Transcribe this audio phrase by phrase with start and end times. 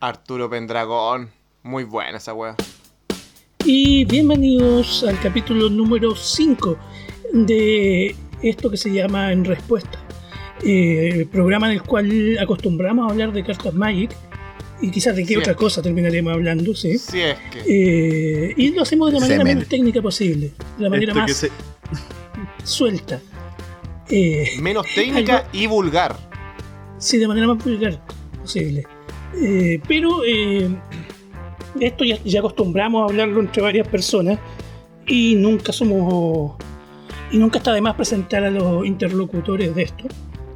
[0.00, 1.30] Arturo Pendragón.
[1.62, 2.56] Muy buena esa weá.
[3.64, 6.76] Y bienvenidos al capítulo número 5
[7.34, 9.98] de esto que se llama En Respuesta.
[10.62, 14.10] Eh, programa en el cual acostumbramos a hablar de cartas Magic
[14.80, 15.36] y quizás de qué Sí.
[15.36, 16.96] otra cosa terminaremos hablando, ¿sí?
[16.98, 17.60] Si es que.
[18.48, 19.56] Eh, y lo hacemos de la manera Semen.
[19.58, 21.50] menos técnica posible, de la manera Esto más se-
[22.64, 23.20] suelta.
[24.08, 26.16] Eh, Menos técnica algo- y vulgar.
[26.98, 28.02] Sí, de manera más vulgar
[28.40, 28.86] posible.
[29.42, 30.68] Eh, pero eh,
[31.80, 34.38] esto ya, acostumbramos a hablarlo entre varias personas
[35.06, 36.54] y nunca somos.
[37.32, 40.04] Y nunca está de más presentar a los interlocutores de esto,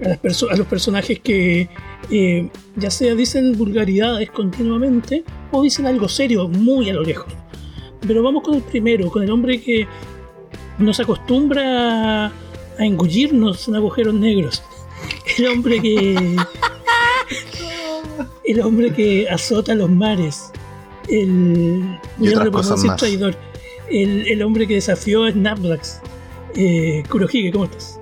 [0.05, 1.69] a, las perso- a los personajes que
[2.11, 5.23] eh, ya sea dicen vulgaridades continuamente
[5.53, 7.33] o dicen algo serio muy a lo lejos.
[8.07, 9.87] Pero vamos con el primero, con el hombre que
[10.79, 12.33] nos acostumbra a
[12.85, 14.63] engullirnos en agujeros negros.
[15.39, 16.37] El hombre que.
[18.45, 20.51] El hombre que azota los mares.
[21.09, 21.99] El.
[22.19, 22.97] Decir más.
[22.97, 23.35] traidor.
[23.91, 26.01] El, el hombre que desafió a Snapdrax.
[26.55, 27.99] Eh, Kurohige, ¿cómo estás?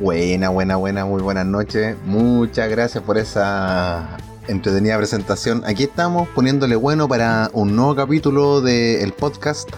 [0.00, 1.96] Buena, buena, buena, muy buenas noches.
[2.04, 5.62] Muchas gracias por esa entretenida presentación.
[5.66, 9.68] Aquí estamos poniéndole bueno para un nuevo capítulo del podcast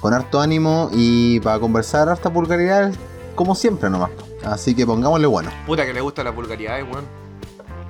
[0.00, 2.92] con harto ánimo y para conversar harta vulgaridad
[3.34, 4.10] como siempre nomás.
[4.44, 5.50] Así que pongámosle bueno.
[5.66, 7.04] Puta que le gusta la vulgaridad, weón.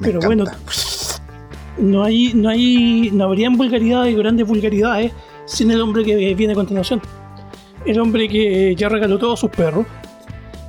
[0.00, 0.26] Me Pero encanta.
[0.26, 0.44] bueno,
[1.78, 5.12] No hay, no hay, no habrían vulgaridades, grandes vulgaridades,
[5.44, 7.00] sin el hombre que viene a continuación.
[7.84, 9.86] El hombre que ya regaló todos sus perros.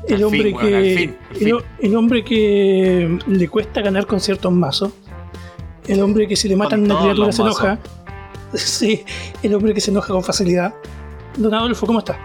[0.07, 0.75] El Al hombre fin, que.
[0.75, 1.57] al fin, al el, fin.
[1.79, 4.91] el hombre que le cuesta ganar con ciertos mazos.
[5.87, 7.79] El hombre que si le matan una criatura se enoja.
[8.53, 9.03] Sí,
[9.43, 10.73] el hombre que se enoja con facilidad.
[11.35, 12.17] Don Adolfo, ¿cómo está?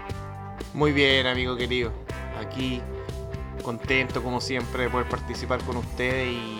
[0.74, 1.90] Muy bien, amigo querido.
[2.38, 2.80] Aquí,
[3.64, 6.58] contento como siempre de poder participar con ustedes y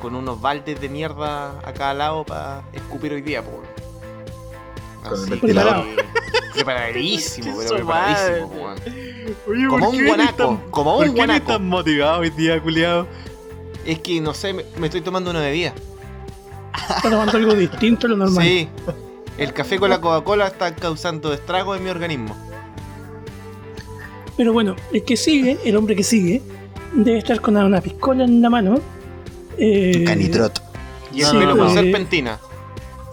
[0.00, 3.64] con unos baldes de mierda a cada lado para escupir hoy día, por.
[5.02, 5.84] Con el Así ventilador.
[5.84, 6.04] que-
[6.54, 8.84] Preparadísimo, pero preparadísimo, madre.
[8.88, 9.36] weón.
[9.48, 11.46] Oye, Como ¿por un guanaco, tan- como un ¿Por qué eres guanaco.
[11.52, 13.06] tan motivado hoy día, culiado?
[13.84, 15.72] Es que no sé, me, me estoy tomando una bebida.
[16.96, 18.42] Está tomando algo distinto a lo normal.
[18.44, 18.68] Sí.
[19.38, 22.34] El café con la Coca-Cola está causando estragos en mi organismo.
[24.36, 26.42] Pero bueno, el que sigue, el hombre que sigue,
[26.94, 28.80] debe estar con una piscola en la mano.
[29.58, 30.62] Eh, Canitrot.
[31.12, 32.38] Y el Sí, pelo con eh, serpentina.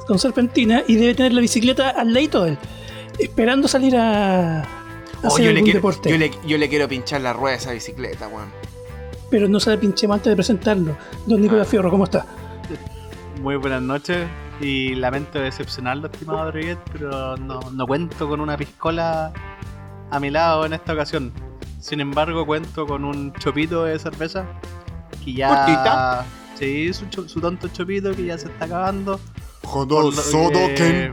[0.08, 2.58] con serpentina y debe tener la bicicleta al ladito de él,
[3.20, 4.68] esperando salir a, a
[5.24, 6.10] Oh, hacer yo, le algún quiero, deporte.
[6.10, 8.50] yo, le, yo le quiero pinchar la rueda a esa bicicleta, weón.
[9.30, 10.96] Pero no se la pinche antes de presentarlo.
[11.26, 11.70] Don Nicolás Ah.
[11.72, 12.26] Fierro, ¿cómo está?
[13.42, 14.28] Muy buenas noches
[14.62, 19.32] y lamento decepcionarlo, estimado Rodríguez, pero no, no cuento con una piscola
[20.12, 21.32] a mi lado en esta ocasión.
[21.80, 24.46] Sin embargo, cuento con un chopito de cerveza
[25.24, 25.48] que ya.
[25.50, 26.26] ¿Cortita?
[26.56, 29.20] Sí, su, su tonto chopito que ya se está acabando.
[29.64, 30.10] Lo
[30.76, 31.12] que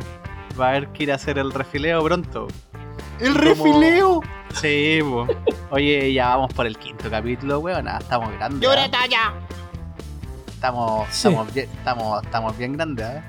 [0.61, 2.49] Va a haber que ir a hacer el refileo pronto.
[3.21, 4.21] ¡El como- refileo!
[4.61, 5.27] Sí, po.
[5.71, 7.87] Oye, ya vamos por el quinto capítulo, weón.
[7.89, 8.69] ah, Estamos grandes.
[8.69, 8.91] ¿ah?
[8.91, 9.33] talla!
[10.49, 11.29] Estamos, Sí.
[11.29, 13.23] estamos, bien, estamos, estamos bien grandes, ¿eh?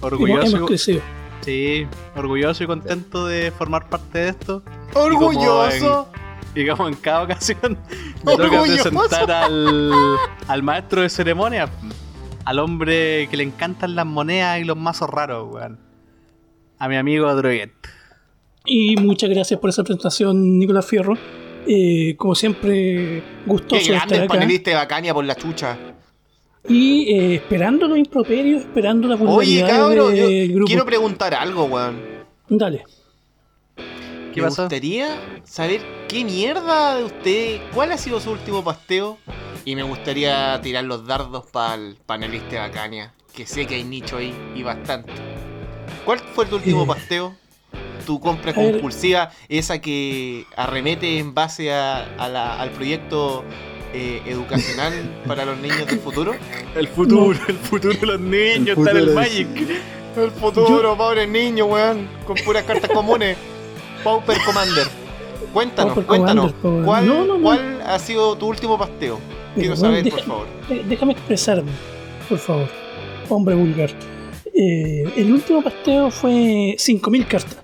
[0.00, 1.00] Orgulloso, hemos crecido.
[1.42, 1.86] sí,
[2.16, 4.62] orgulloso y contento de formar parte de esto.
[4.94, 6.08] ¡Orgulloso!
[6.76, 7.78] Como en cada ocasión
[8.24, 9.90] me toca presentar al,
[10.48, 11.68] al maestro de ceremonia,
[12.44, 15.78] al hombre que le encantan las monedas y los mazos raros, weón.
[16.78, 17.72] A mi amigo Droguet.
[18.66, 21.14] Y muchas gracias por esa presentación, Nicolás Fierro.
[21.66, 24.34] Eh, como siempre, gustoso ¡Qué de grande estar el acá.
[24.34, 25.78] panelista de Bacania por la chucha!
[26.68, 30.66] Y eh, esperando los improperios, esperando la Oye, vulgaridad cabrón, yo del grupo.
[30.66, 32.00] quiero preguntar algo, weón.
[32.48, 32.84] Dale.
[34.32, 34.62] ¿Qué Me pasó?
[34.62, 39.18] gustaría saber qué mierda de usted, cuál ha sido su último pasteo.
[39.64, 43.84] Y me gustaría tirar los dardos para el panelista de Bacania, que sé que hay
[43.84, 45.12] nicho ahí y bastante.
[46.04, 47.36] ¿Cuál fue tu último Eh, pasteo?
[48.04, 53.44] Tu compra compulsiva, esa que arremete en base a, a la- al proyecto
[53.94, 54.92] eh, educacional
[55.28, 56.34] para los niños del futuro.
[56.74, 59.46] El futuro, el futuro de los niños, está en el Magic.
[60.16, 63.36] El futuro, pobre niño, weón, con puras cartas comunes.
[64.04, 64.86] Pauper Commander.
[65.52, 66.52] Cuéntanos, Pauper cuéntanos.
[66.54, 66.84] Commander.
[66.86, 67.42] ¿cuál, No, no, no.
[67.42, 69.18] ¿Cuál ha sido tu último pasteo?
[69.54, 70.46] Quiero saber, por favor.
[70.88, 71.70] Déjame expresarme,
[72.28, 72.68] por favor.
[73.28, 73.90] Hombre vulgar.
[74.54, 77.58] Eh, el último pasteo fue 5.000 cartas.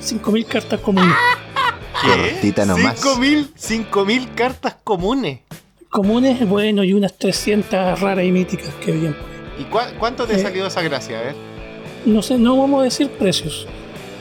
[0.00, 1.14] 5.000 cartas comunes.
[2.02, 3.00] Cortita nomás.
[3.00, 5.40] 5000 5000 cartas comunes.
[5.88, 9.16] Comunes, bueno, y unas 300 raras y míticas que habían.
[9.58, 9.64] ¿Y
[9.98, 10.38] cuánto te Eh.
[10.40, 11.18] salió esa gracia?
[11.20, 11.34] A ver.
[12.04, 13.66] No sé, no vamos a decir precios.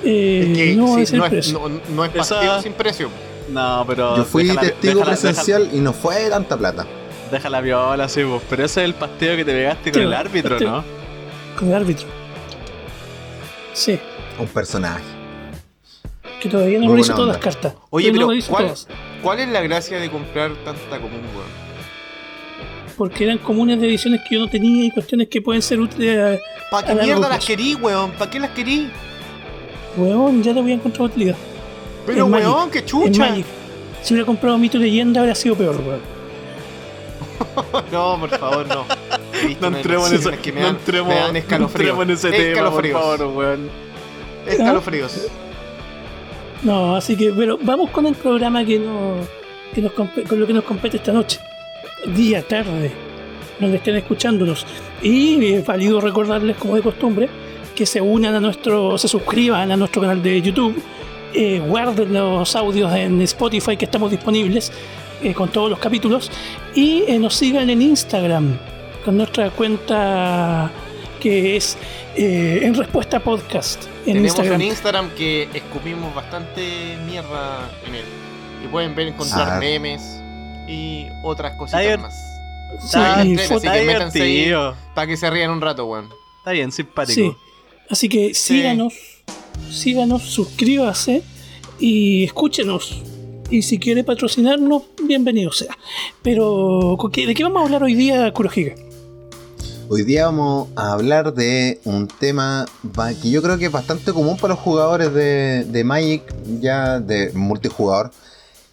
[0.03, 3.09] Eh, Es que no sí, no, es, no, no es Esa- pasteo sin precio.
[3.49, 4.17] No, pero.
[4.17, 6.85] Yo fui déjala- testigo déjala- presencial y no fue tanta plata.
[7.31, 8.41] Deja, la viola, sí, vos.
[8.49, 10.59] Pero ese es el pasteo que te pegaste con el árbitro.
[10.59, 10.83] ¿no?
[11.57, 12.07] con el árbitro.
[13.73, 13.99] Sí,
[14.39, 15.03] Un personaje.
[16.41, 17.73] que todavía no Muy reviso buena todas las cartas.
[17.89, 18.87] Oye, no pero reviso ¿cuál, todas,
[19.21, 21.63] ¿cuál es la gracia de comprar tanta común, weón?
[22.97, 26.15] porque eran comunes de ediciones que yo no tenía y cuestiones que pueden ser útiles
[26.15, 26.69] a...
[26.69, 28.11] ¿Para qué A mierda las querí, weón?
[28.11, 28.91] ¿Para qué las querí?
[29.97, 31.35] Weón, ya te voy a encontrar utilidad.
[32.05, 33.29] Pero, En Magic, weón, qué En chucha.
[33.29, 33.45] Magic.
[34.01, 36.01] Si hubiera comprado Mito y Leyenda, habría sido peor, weón.
[37.91, 38.85] No, por favor, no.
[39.47, 41.89] Visto No entremos en ese, que me no dan, entremos, me dan no escalofríos.
[41.91, 43.01] entremos en ese tema, por escalofríos.
[43.01, 43.69] favor, weón.
[44.47, 45.27] Escalofríos.
[46.63, 49.15] No, así que, pero vamos con el programa que, no,
[49.75, 51.41] que nos con lo que nos compete esta noche.
[52.15, 52.89] Día, tarde,
[53.59, 54.65] donde estén escuchándonos.
[55.01, 57.27] Y es válido recordarles, como de costumbre,
[57.75, 60.81] que se unan a nuestro, se suscriban a nuestro canal de YouTube,
[61.33, 64.71] eh, guarden los audios en Spotify que estamos disponibles
[65.21, 66.29] eh, con todos los capítulos
[66.75, 68.57] y eh, nos sigan en Instagram
[69.03, 70.71] con nuestra cuenta
[71.19, 71.77] que es
[72.15, 74.55] eh, en respuesta podcast en Tenemos Instagram.
[74.55, 78.05] un Instagram que escupimos bastante mierda en él.
[78.63, 79.59] Y pueden ver encontrar Ah.
[79.59, 80.21] memes
[80.67, 82.13] y otras cositas Ayer- más.
[82.79, 84.75] Sí, Está ahí divertido.
[84.95, 86.09] para que se rían un rato, weón.
[86.39, 87.15] Está bien, simpático.
[87.15, 87.35] Sí.
[87.89, 88.93] Así que síganos,
[89.71, 91.23] síganos, suscríbase
[91.79, 93.01] y escúchenos.
[93.49, 95.77] Y si quiere patrocinarnos, bienvenido sea.
[96.23, 98.75] Pero, ¿con qué- ¿de qué vamos a hablar hoy día, Kurohige?
[99.89, 102.65] Hoy día vamos a hablar de un tema
[103.21, 106.23] que yo creo que es bastante común para los jugadores de, de Magic,
[106.61, 108.11] ya de multijugador.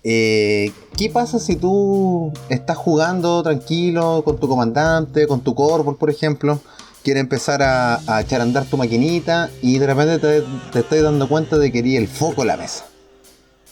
[0.02, 6.08] Eh, ¿Qué pasa si tú estás jugando tranquilo con tu comandante, con tu Corvor, por
[6.08, 6.58] ejemplo?
[7.02, 10.42] Quieres empezar a, a echar a andar tu maquinita y de repente te,
[10.72, 12.86] te estás dando cuenta de que eres el foco en la mesa.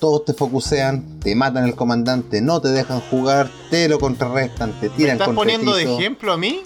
[0.01, 4.89] Todos te focusean, te matan el comandante, no te dejan jugar, te lo contrarrestan, te
[4.89, 6.63] ¿Me tiran estás contra poniendo de ejemplo a mí?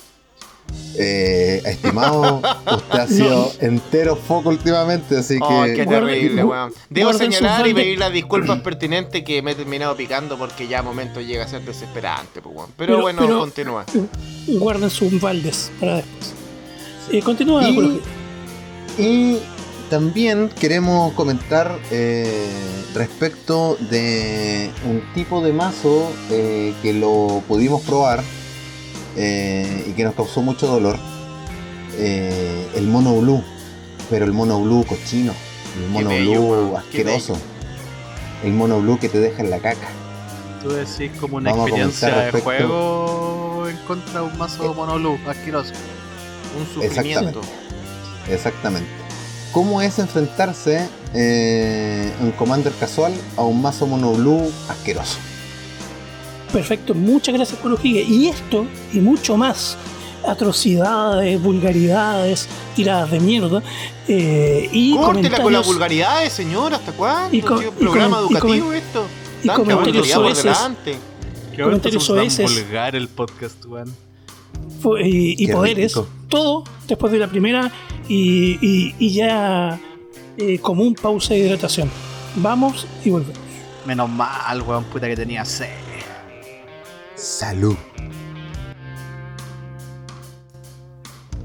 [0.96, 2.36] Eh, estimado,
[2.76, 6.72] usted ha sido entero foco últimamente, así Oh, que qué terrible, weón.
[6.90, 10.82] Debo señalar y pedir las disculpas pertinentes que me he terminado picando porque ya a
[10.82, 12.70] momento llega a ser desesperante, pues, weón.
[12.76, 13.84] Pero, Pero- bueno, pero- continúa.
[14.46, 16.34] Guarden sus baldes para después.
[17.12, 17.62] Eh, continúa,
[18.98, 19.38] Y-
[19.90, 22.46] también queremos comentar eh,
[22.94, 28.22] respecto de un tipo de mazo eh, que lo pudimos probar
[29.16, 30.96] eh, y que nos causó mucho dolor.
[31.98, 33.44] Eh, el mono blue,
[34.08, 35.34] pero el mono blue cochino,
[35.78, 37.36] el mono bello, blue asqueroso,
[38.42, 39.88] el mono blue que te deja en la caca.
[40.62, 45.74] Tú decís como una Vamos experiencia de juego en contra de un mazo monolú asqueroso.
[46.58, 47.40] Un sufrimiento.
[48.28, 48.88] Exactamente.
[49.52, 55.18] ¿Cómo es enfrentarse eh, en Commander casual a un mazo mono blue asqueroso?
[56.52, 58.02] Perfecto, muchas gracias, Kurohige.
[58.02, 59.76] Y esto y mucho más.
[60.26, 62.46] Atrocidades, vulgaridades,
[62.76, 63.62] tiradas de mierda.
[64.06, 66.72] eh, y Córtela con las vulgaridades, señor.
[66.74, 67.36] ¿Hasta cuándo?
[67.36, 69.06] Y co- Tío, y programa y educativo comen- esto.
[69.42, 70.58] y comentarios por soeces.
[71.56, 72.54] Comentarios soeces.
[72.64, 73.92] vulgar el podcast, weón.
[75.00, 76.08] Y, poderes, rico.
[76.28, 77.70] todo después de la primera
[78.08, 79.78] y, y- y ya
[80.36, 81.90] eh, como un pausa de hidratación.
[82.36, 83.38] Vamos y volvemos.
[83.86, 85.68] Menos mal, weón, puta que tenía sed.
[87.14, 87.76] Salud.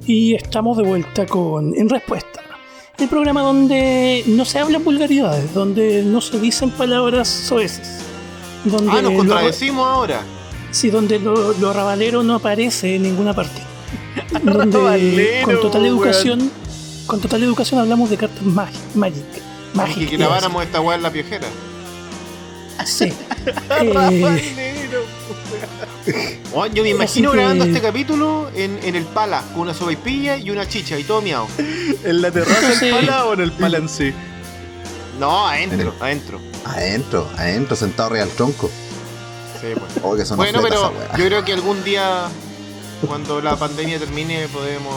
[0.06, 2.42] Y estamos de vuelta con En Respuesta.
[2.97, 8.00] El programa donde no se hablan vulgaridades, donde no se dicen palabras soeces.
[8.64, 10.21] Donde Ah, nos lo- contradecimos ahora.
[10.71, 13.62] Sí, donde lo, lo rabalero no aparece en ninguna parte.
[14.44, 15.94] donde Rabalero, con total weón.
[15.97, 16.52] educación,
[17.06, 19.24] con total educación hablamos de cartas mag- magic.
[19.74, 20.09] Y Magic.
[20.09, 21.47] que iba a grabáramos esta weá en la piojera.
[22.86, 23.12] Sí.
[26.07, 26.14] Eh,
[26.54, 30.38] Oh, yo me imagino que- grabando este capítulo en, en el pala, con una sopaipilla
[30.38, 31.45] y una chicha y todo miau.
[32.04, 32.86] ¿En la terraza Sí.
[32.86, 34.14] del pala o en el pala en sí?
[35.19, 36.40] No, adentro, adentro.
[36.66, 38.69] Adentro, adentro, sentado del tronco.
[39.61, 39.92] Sí, pues.
[40.04, 42.28] Oh, que son Bueno, pero yo creo que algún día,
[43.07, 44.94] cuando la pandemia termine, podemos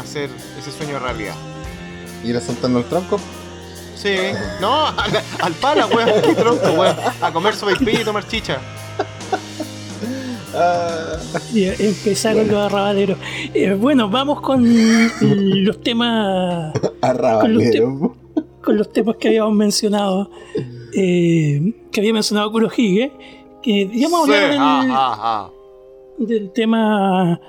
[0.00, 1.34] hacer ese sueño realidad.
[2.24, 3.20] ¿Ir a sentarnos al tronco?
[3.96, 4.14] Sí,
[4.60, 6.96] no, al, al pala, weón, qué tronco, weón.
[7.20, 8.58] A comer sopaipilla y tomar chicha.
[11.52, 13.18] Y empezaron los arrabaleros.
[13.54, 14.64] Eh, bueno, vamos con
[15.64, 18.16] los temas Arrabalero.
[18.62, 20.30] con los temas que habíamos mencionado.
[20.94, 23.12] eh, que había mencionado Kurohige.
[23.70, 25.50] A Sí, hablar del, ah, ah, ah.
[26.18, 27.40] del tema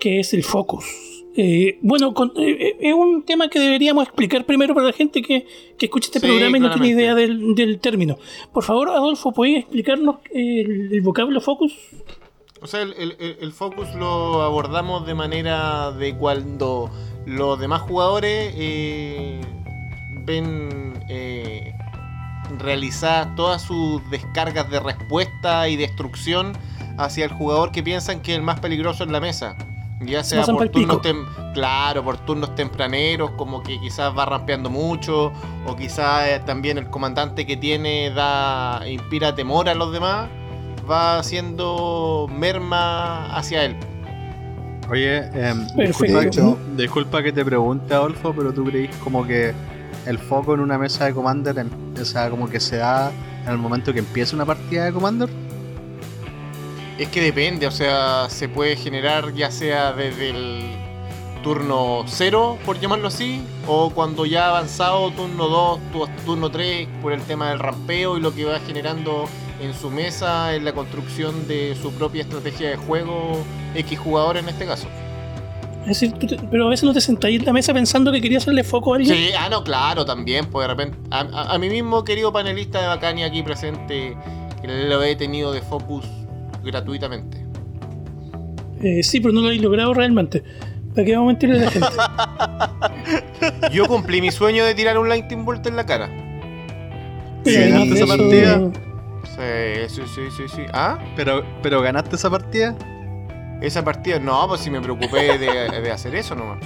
[0.00, 0.84] que es el focus.
[1.38, 5.46] Eh, bueno, con- eh, es un tema que deberíamos explicar primero para la gente que,
[5.76, 8.16] que escucha este Sí, programa y no tiene idea del, del término.
[8.54, 11.74] Por favor, Adolfo, ¿puedes explicarnos el, el vocablo focus?
[12.62, 16.88] O sea, el, el- el- el focus lo abordamos de manera de cuando
[17.26, 19.38] los demás jugadores eh,
[20.24, 21.74] ven eh,
[22.58, 26.52] realizadas todas sus descargas de respuesta y destrucción
[26.98, 29.56] hacia el jugador que piensan que es el más peligroso en la mesa.
[30.00, 35.32] Ya sea por turnos, tem- claro, por turnos tempraneros, como que quizás va rampeando mucho,
[35.66, 40.28] o quizás eh, también el comandante que tiene da inspira temor a los demás,
[40.88, 43.76] va haciendo merma hacia él.
[44.90, 46.20] Oye, em, disculpa,
[46.76, 49.52] disculpa que te pregunte, Adolfo, pero tú creís como que
[50.06, 51.66] el foco en una mesa de Commander,
[52.00, 53.10] o sea, como que se da
[53.44, 55.28] en el momento que empieza una partida de Commander.
[56.98, 60.62] Es que depende, o sea, se puede generar ya sea desde el
[61.42, 66.88] turno 0, por llamarlo así, o cuando ya ha avanzado turno 2, tu- turno 3,
[67.02, 69.26] por el tema del rampeo y lo que va generando
[69.60, 73.44] en su mesa en la construcción de su propia estrategia de juego,
[73.74, 74.88] X jugador en este caso.
[75.88, 78.20] Es decir, tú te- pero a veces no te sentáis en la mesa pensando que
[78.20, 79.16] quería hacerle foco a alguien.
[79.16, 82.80] Sí, ah, no, claro, también, pues de repente, a, a- a mi mismo querido panelista
[82.80, 84.16] de Bacania aquí presente,
[84.60, 86.04] que lo he tenido de focus
[86.64, 87.46] gratuitamente.
[88.82, 90.42] Eh, sí, pero no lo he logrado realmente.
[90.94, 91.88] ¿Para qué vamos a mentirle a la gente?
[93.72, 96.10] Yo cumplí mi sueño de tirar un Lightning Bolt en la cara.
[97.44, 98.70] Pero ganaste esa partida?
[99.24, 100.62] Sí, sí, sí, sí, sí.
[100.72, 100.98] ¿Ah?
[101.14, 102.74] Pero, pero ganaste esa partida.
[103.60, 106.58] Esa partida, no, pues si me preocupé de, de hacer eso nomás.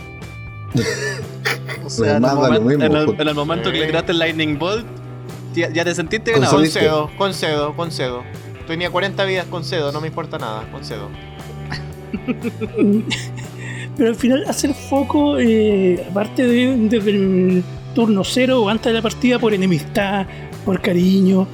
[1.84, 3.20] O sea, en el, manda lo momento, mismo, en el- pues.
[3.20, 4.86] en el momento que le tiraste el Lightning Bolt,
[5.54, 6.58] ya, ya te sentiste Con ganado.
[6.58, 8.22] Concedo, concedo, concedo.
[8.66, 11.08] Tenía 40 vidas, concedo, no me importa nada, concedo.
[13.96, 18.92] Pero al final hacer foco, eh, aparte de desde el turno cero o antes de
[18.94, 20.26] la partida, por enemistad,
[20.64, 21.46] por cariño,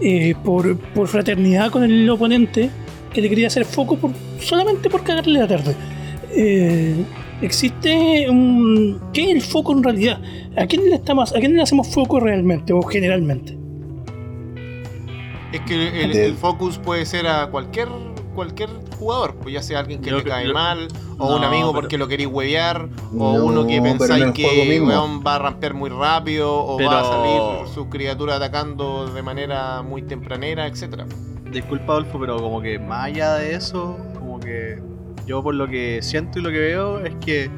[0.00, 2.70] eh, por, por fraternidad con el oponente,
[3.12, 5.74] que le quería hacer foco por, solamente por cagarle la tarde.
[6.34, 7.04] Eh,
[7.42, 9.00] existe un...
[9.12, 10.20] ¿Qué es el foco en realidad?
[10.56, 13.56] ¿A quién le, estamos, ¿A quién le hacemos foco realmente o generalmente?
[15.52, 17.88] Es que el, el focus puede ser a cualquier
[18.34, 20.88] cualquier jugador, pues ya sea alguien que Yo te que- cae yo- mal,
[21.18, 24.80] o No, un amigo pero- porque lo queréis huevear, o No, uno que pensáis que
[24.80, 29.82] weón, va a rampear muy rápido, o va a salir su criatura atacando de manera
[29.82, 31.04] muy tempranera, etcétera.
[31.52, 34.82] Disculpa, Adolfo, pero como que más allá de eso, como que
[35.26, 37.50] yo por lo que siento y lo que veo es que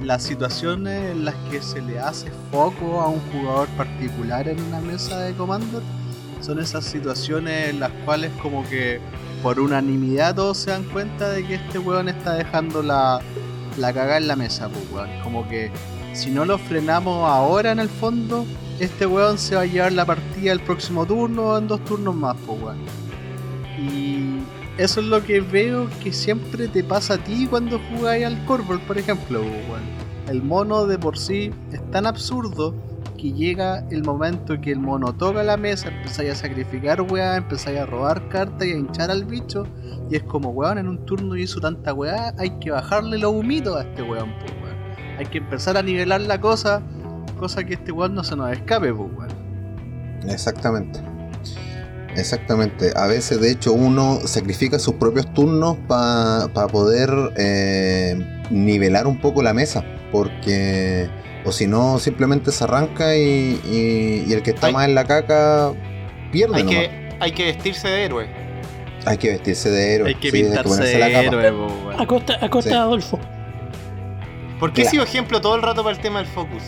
[0.00, 4.80] las situaciones en las que se le hace foco a un jugador particular en una
[4.80, 5.82] mesa de Commander
[6.40, 9.00] son esas situaciones en las cuales como que
[9.42, 13.20] por unanimidad todos se dan cuenta de que este weón está dejando la,
[13.76, 15.10] la cagada en la mesa, pues weón.
[15.24, 15.72] Como que
[16.12, 18.46] si no lo frenamos ahora en el fondo,
[18.80, 22.14] este weón se va a llevar la partida el próximo turno o en dos turnos
[22.14, 22.78] más, pues weón.
[23.78, 24.38] Y
[24.76, 28.80] eso es lo que veo que siempre te pasa a ti cuando jugáis al Corvol,
[28.80, 29.82] por ejemplo, weón.
[30.28, 32.74] El mono de por sí es tan absurdo
[33.18, 37.80] que llega el momento que el mono toca la mesa, empezáis a sacrificar weá, empezáis
[37.80, 39.66] a robar cartas y a hinchar al bicho.
[40.10, 43.76] Y es como, weón, en un turno hizo tanta weá, hay que bajarle los humitos
[43.76, 45.18] a este weón, pues, weón.
[45.18, 46.80] Hay que empezar a nivelar la cosa,
[47.38, 50.28] cosa que este weón no se nos escape, pues, weón.
[50.28, 51.00] Exactamente.
[52.16, 52.90] Exactamente.
[52.96, 59.42] A veces, de hecho, uno sacrifica sus propios turnos para poder eh, nivelar un poco
[59.42, 59.84] la mesa.
[60.10, 61.08] Porque,
[61.44, 64.94] o si no, simplemente se arranca y, y- y el que está Hay- más en
[64.94, 65.72] la caca
[66.32, 66.56] pierde.
[66.56, 66.78] Hay nomás.
[66.80, 68.26] que, hay que vestirse de héroe.
[69.04, 70.08] Hay que vestirse de héroe.
[70.08, 71.24] Hay que sí, pintarse ponerse la de capa.
[71.26, 72.00] héroe, pues, weón.
[72.00, 72.74] A costa, a costa Sí.
[72.76, 73.18] de Adolfo.
[74.58, 74.90] ¿Por qué he Mira.
[74.90, 76.62] sido ejemplo todo el rato para el tema del focus?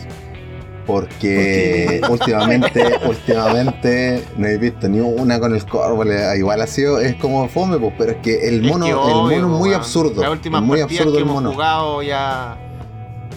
[0.85, 6.11] Porque últimamente, últimamente no he visto ni una con el Corvol.
[6.11, 9.31] eh, Igual ha sido, es como fome, pues, pero es que el Es mono, el
[9.33, 9.73] es muy weón.
[9.75, 10.21] absurdo.
[10.21, 11.51] Las últimas es muy absurdo que el hemos mono.
[11.53, 12.57] jugado ya.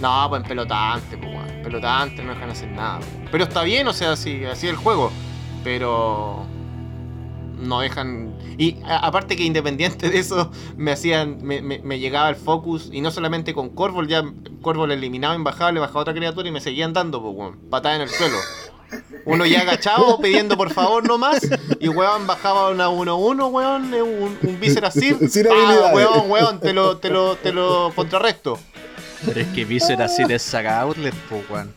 [0.01, 1.63] No, pues en pelotante, pues weón.
[1.63, 2.99] Pelotante no dejan hacer nada.
[2.99, 3.29] weón.
[3.31, 5.11] Pero está bien, o sea, así, así el juego.
[5.63, 6.45] Pero.
[7.59, 8.34] No dejan.
[8.59, 11.39] Y a- aparte que independiente de eso, me hacían.
[11.43, 12.89] Me, me- me llegaba el focus.
[12.93, 14.23] Y no solamente con Corvol, ya
[14.63, 17.59] Corvol eliminaba, embajaba, le bajaba otra criatura y me seguían dando, pues weón.
[17.71, 18.37] Patada en el suelo.
[19.25, 21.41] Uno ya agachado pidiendo por favor no más.
[21.81, 23.93] Y weón bajaba una 1-1, weón.
[23.95, 25.17] Un, un Viscera Sir.
[25.29, 28.59] Sin Ah, weón, weón, te lo, te lo, te lo contrarresto.
[29.27, 31.73] Pero es que Viscera así de saca outlet, pues, weón.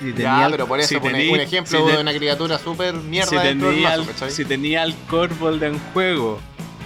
[0.00, 2.58] Si Ya, tenía- pero por eso si pone tení- un ejemplo si de una criatura
[2.58, 6.40] súper mierda si dentro del tenía, mazo, si tenía el Corvold en juego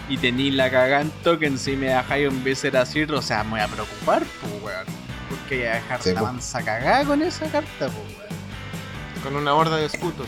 [0.08, 3.50] y tenía la cagada en token, si me dejáis un Viscera Sir, o sea, me
[3.50, 4.84] voy a preocupar, pues, weón.
[5.30, 6.26] Porque voy a dejar Sí, la po.
[6.26, 9.22] mansa cagada con esa carta, pues, weón.
[9.22, 10.26] Con una horda de escudos.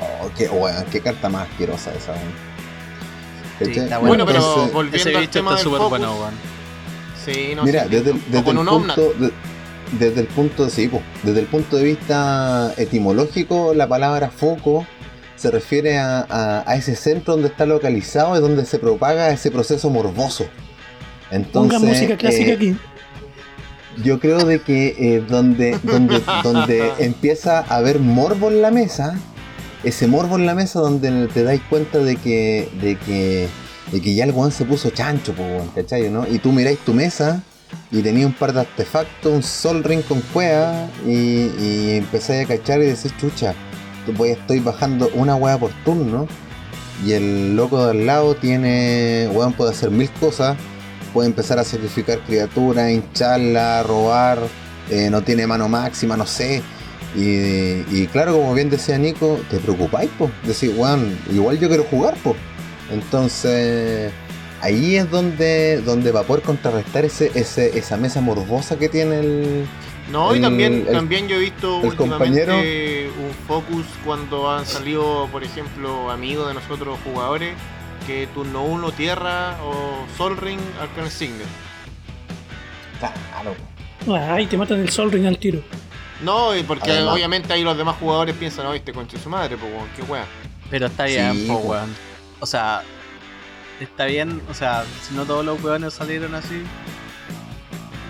[0.00, 2.52] Oh, qué, weón, qué carta más asquerosa esa, weón.
[3.74, 6.34] Sí, Bueno, pero volviendo Ese al tema está del súper focus, bueno, weón.
[7.24, 7.88] Sí, no Mira, sé.
[7.90, 8.96] desde, desde con el un Omnat.
[8.96, 9.32] punto, de-
[9.98, 10.90] desde el punto, de- sí,
[11.22, 14.86] desde el punto de vista etimológico, la palabra foco
[15.36, 19.50] se refiere a, a- a ese centro donde está localizado y donde se propaga ese
[19.50, 20.44] proceso morboso.
[21.30, 22.76] Entonces, música clásica eh, aquí.
[24.04, 29.18] yo creo de que eh, donde, donde, donde empieza a haber morbo en la mesa,
[29.82, 33.48] ese morbo en la mesa donde te dais cuenta de que, de que,
[33.90, 36.08] de que ya el weón se puso chancho, po, weón, ¿cachai?
[36.10, 36.26] ¿no?
[36.28, 37.42] Y tú miráis tu mesa
[37.90, 42.80] y tenías un par de artefactos, un sol ring con cueva, y, empezáis a cachar
[42.80, 43.54] y decís, chucha,
[44.16, 46.26] pues estoy bajando una weá por turno.
[47.04, 50.56] Y el loco de al lado tiene, weón, puede hacer mil cosas.
[51.12, 54.38] Puede empezar a sacrificar criaturas, hincharla, robar.
[54.90, 56.62] eh, no tiene mano máxima, no sé.
[57.14, 60.30] Y, claro, como bien decía Nico, te preocupáis, pues.
[60.46, 62.36] Decir, weón, igual yo quiero jugar, pues.
[62.90, 64.12] Entonces,
[64.62, 69.18] ahí es donde, donde va a poder contrarrestar ese, ese, esa mesa morbosa que tiene
[69.20, 69.66] el.
[70.10, 75.28] No, y también, el- también yo he visto el últimamente un focus cuando han salido,
[75.30, 77.54] por ejemplo, amigos de nosotros jugadores,
[78.06, 81.46] que turno 1 tierra o Sol Ring Arcane Signet.
[82.98, 83.54] Claro,
[84.34, 85.60] Ay, te matan el Sol Ring al tiro.
[86.22, 89.56] No, y porque Además- obviamente ahí los demás jugadores piensan, oh, este conche su madre,
[89.56, 90.24] pues weón, qué wea.
[90.70, 91.56] Pero está bien, Sí, po.
[91.58, 91.94] weón.
[92.40, 92.82] O sea,
[93.84, 96.62] está bien, o sea, si no todos los weones salieron así,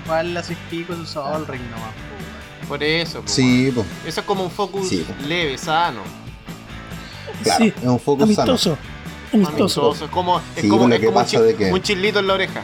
[0.05, 1.89] igual las pico su Sol Ring nomás,
[2.63, 2.69] po.
[2.69, 3.33] Por eso, pues.
[3.35, 3.73] Sí.
[4.07, 5.07] Eso es como un focus Sí.
[5.27, 6.01] leve, sano,
[7.43, 8.53] Claro, Sí, es un focus sano.
[8.53, 8.79] amistoso.
[9.33, 9.57] Amistoso.
[9.91, 10.05] amistoso.
[10.05, 12.19] Es como, es Sí, como, lo es que como un, chi- de que- un chilito
[12.21, 12.63] en la oreja.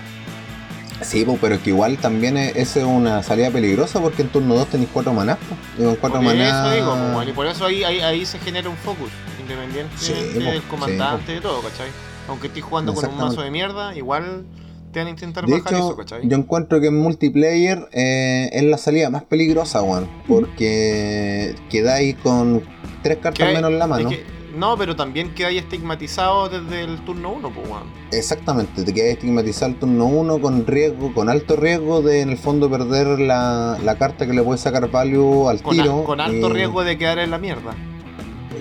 [1.03, 4.55] Sí, pues, pero que igual también es, esa es una salida peligrosa porque en turno
[4.55, 5.39] 2 tenéis 4 manás.
[5.49, 5.59] pues.
[5.79, 6.67] Y con 4 Por manás.
[6.67, 9.11] eso digo, y por eso ahí, ahí, ahí se genera un focus,
[9.41, 11.89] independiente Sí, del comandante y todo, ¿cachai?
[12.29, 14.45] Aunque estés jugando con un mazo de mierda, igual
[14.93, 16.29] te van a intentar De bajar hecho, eso, ¿cachai?
[16.29, 20.07] yo encuentro que en multiplayer eh, es la salida más peligrosa, weón.
[20.27, 22.63] Porque quedáis con
[23.03, 24.09] 3 cartas menos en la es mano.
[24.11, 27.83] que- no, pero también queda ahí estigmatizado desde el turno 1, pues, weón.
[28.11, 32.39] Exactamente, te quedas estigmatizado el turno 1 con riesgo, con alto riesgo de en el
[32.39, 36.03] fondo perder la, la carta que le puede sacar value al Con, a- tiro.
[36.05, 37.75] con alto y- riesgo de quedar en la mierda.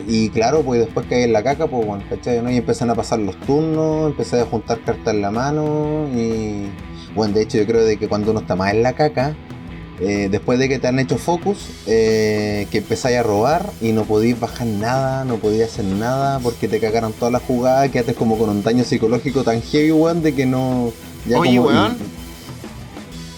[0.07, 2.41] Y claro, pues después que hay en la caca, pues bueno, ¿cachai?
[2.41, 2.51] ¿no?
[2.51, 6.67] Y empiezan a pasar los turnos, empiezan a juntar cartas en la mano y...
[7.15, 9.35] Bueno, de hecho yo creo de que cuando uno está más en la caca,
[9.99, 14.03] eh, después de que te han hecho focus, eh, que empezáis a robar y no
[14.03, 18.37] podéis bajar nada, no podías hacer nada porque te cagaron todas las jugadas, quedaste como
[18.37, 20.91] con un daño psicológico tan heavy, weón, de que no...
[21.25, 21.97] ya Oye, como- weón.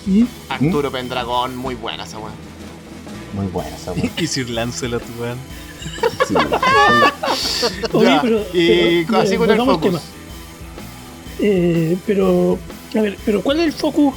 [0.08, 0.24] ¿Mm?
[0.50, 2.34] Arturo Pendragón, muy buena esa weón.
[3.34, 4.10] Muy buena esa weón.
[4.18, 5.38] Y Sir Lancelot, weón.
[6.28, 6.36] Sí,
[7.94, 9.90] Oye, Ya, pero, y pero, así eh, con el volvamos al focus.
[9.90, 10.02] tema.
[11.42, 12.58] Eh, pero,
[12.96, 14.14] a ver, pero ¿cuál es el focus?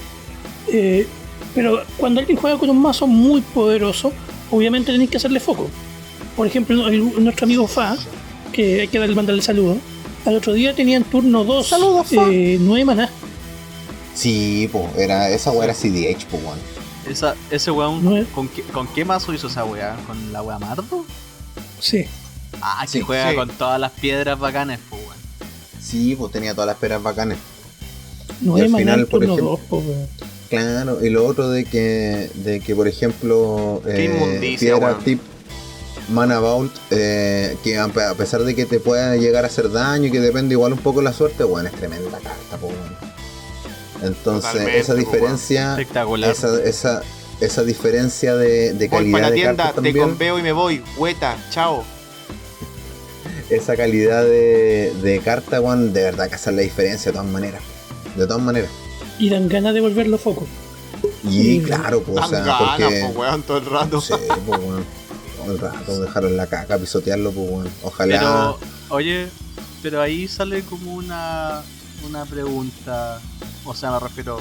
[0.69, 1.07] Eh,
[1.55, 4.13] pero cuando alguien juega con un mazo muy poderoso,
[4.51, 5.69] obviamente tenéis que hacerle foco.
[6.37, 7.97] Por ejemplo, el- nuestro amigo Fa,
[8.53, 9.77] que hay que darle mandarle saludo,
[10.25, 13.11] al otro día tenía en turno 2 Saludos, eh, 9 maná.
[14.15, 16.59] Sí, pues, era, esa weá era CDH, pues, weón.
[17.09, 19.97] Esa, ese weón, ¿con qué, ¿con qué mazo hizo esa weá?
[20.07, 21.05] ¿Con la weá Mardo?
[21.83, 22.07] Sí.
[22.61, 23.37] Ah, que Sí, juega sí.
[23.37, 25.17] con todas las piedras bacanes, po, weón.
[25.81, 27.39] Sí, pues tenía todas las peras bacanas.
[28.41, 30.07] 9 al maná final, por ejemplo- 2, po, weón.
[30.49, 35.21] Claro, y lo otro de que, de que por ejemplo, Qué eh, piedra tip
[36.11, 39.71] Mana Vault, eh, que a pe- a pesar de que te pueda llegar a hacer
[39.71, 42.67] daño y que depende igual un poco de la suerte, bueno, es tremenda carta, po,
[42.67, 42.97] weón.
[44.03, 46.31] Entonces, Totalmente, esa po, diferencia, Espectacular.
[46.31, 47.03] esa, esa,
[47.45, 50.53] esa diferencia de, de Voy calidad para la de tienda, te también, conveo y me
[50.53, 50.83] voy.
[50.97, 51.85] Hueta, chao.
[53.51, 57.63] esa calidad de, de carta, weón, de verdad que hace la diferencia de todas maneras.
[58.17, 58.71] De todas maneras.
[59.19, 60.47] Y dan ganas de volverlo foco.
[61.25, 63.07] Y claro, pues, o sea, ganas, porque...
[63.13, 64.01] po, weón, todo el rato.
[64.01, 64.15] Sí,
[64.47, 64.85] pues, weón.
[65.37, 67.69] Todo el rato dejarlo en la caca, pisotearlo, pues, weón.
[67.83, 68.19] Ojalá.
[68.19, 69.29] Pero, oye,
[69.83, 71.63] pero ahí sale como una,
[72.09, 73.21] una pregunta.
[73.65, 74.41] O sea, me refiero,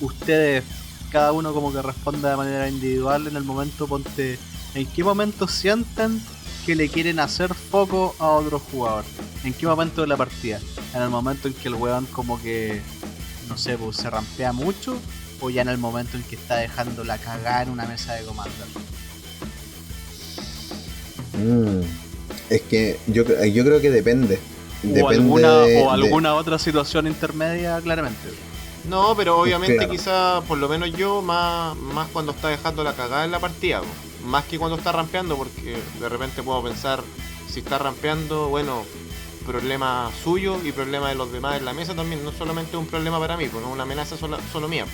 [0.00, 0.64] ustedes,
[1.10, 4.38] cada uno como que responda de manera individual en el momento, ponte,
[4.74, 6.20] ¿en qué momento sienten
[6.64, 9.04] que le quieren hacer foco a otro jugador?
[9.44, 10.60] ¿En qué momento de la partida?
[10.94, 12.80] ¿En el momento en que el weón como que,
[13.48, 14.96] no sé, pues se rampea mucho?
[15.40, 18.24] ¿O ya en el momento en que está dejando la cagada en una mesa de
[18.24, 18.66] commander?
[21.38, 21.80] Mm.
[22.50, 24.38] Es que yo, yo creo que depende.
[25.02, 28.28] O alguna, de- o de- alguna otra situación intermedia, claramente.
[28.90, 29.92] No, pero obviamente Claro.
[29.92, 33.80] quizá, por lo menos yo, más, más cuando está dejando la cagada en la partida,
[34.24, 37.02] más que cuando está rampeando, porque de repente puedo pensar,
[37.48, 38.82] si está rampeando, bueno,
[39.46, 42.24] problema suyo y problema de los demás en la mesa también.
[42.24, 44.86] No solamente un problema para mí, pues no una amenaza solo, solo mía.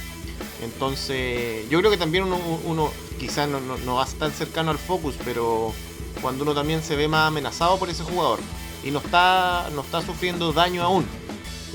[0.63, 4.79] Entonces, yo creo que también uno, uno quizás no, no, no va tan cercano al
[4.79, 5.73] focus, pero
[6.21, 8.41] cuando uno también se ve más amenazado por ese jugador
[8.85, 11.07] y no está, no está sufriendo daño aún,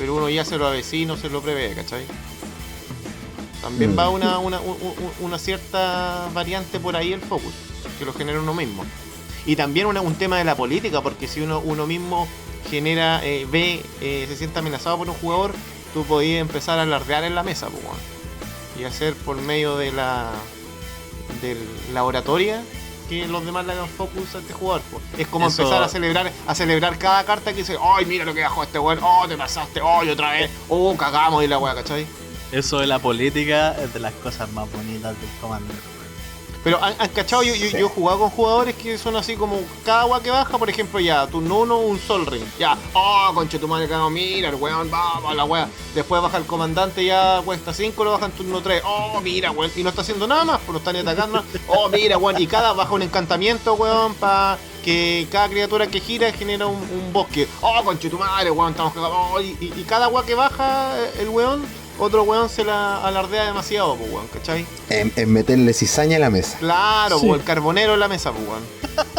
[0.01, 2.03] pero uno ya se lo avecina, se lo prevé, ¿cachai?
[3.61, 3.99] También Mm.
[3.99, 7.53] va una, una, u- u- una cierta variante por ahí el focus,
[7.99, 8.83] que lo genera uno mismo.
[9.45, 12.27] Y también una- un tema de la política, porque si uno, uno mismo
[12.71, 15.53] genera, eh, ve, eh, se siente amenazado por un jugador,
[15.93, 17.83] tú podías empezar a alardear en la mesa, pues,
[18.79, 20.31] y hacer por medio de la
[21.43, 21.55] de
[21.93, 22.61] la oratoria
[23.11, 24.81] que los demás le hagan focus a este jugador.
[25.17, 28.33] Es como Eso- empezar a celebrar a celebrar cada carta que dice, ¡ay, mira lo
[28.33, 28.99] que bajó este weón!
[29.03, 29.81] ¡Oh, te pasaste!
[29.81, 30.49] ¡Oh, y otra vez!
[30.69, 31.43] ¡Oh, cagamos!
[31.43, 32.07] Y la weá, ¿cachai?
[32.53, 35.75] Eso de la política es de las cosas más bonitas del Commander.
[36.63, 37.77] Pero han, han cachado, yo, yo, Sí.
[37.79, 40.99] yo he jugado con jugadores que son así como cada agua que baja, por ejemplo,
[40.99, 42.43] ya, turno uno, un Sol Ring.
[42.59, 45.67] Ya, oh, conche tu madre, cago, mira, el weón, vamos, la wea.
[45.95, 48.83] Después baja el comandante, ya cuesta 5, lo baja en turno 3.
[48.85, 49.71] Oh, mira, weón.
[49.75, 51.43] Y no está haciendo nada más, pues lo están ni atacando.
[51.67, 52.39] Oh, mira, weón.
[52.39, 57.11] Y cada baja un encantamiento, weón, para que cada criatura que gira genera un, un
[57.13, 57.47] bosque.
[57.61, 59.15] Oh, conche tu madre, weón, estamos cagados.
[59.19, 61.65] Oh, y, y- y cada agua que baja eh, el weón,
[61.99, 64.65] otro weón se la alardea demasiado, pues, weón, ¿cachai?
[64.89, 66.57] En, en meterle cizaña a la mesa.
[66.59, 67.27] Claro, Sí.
[67.27, 68.63] pues el carbonero en la mesa, pues, weón.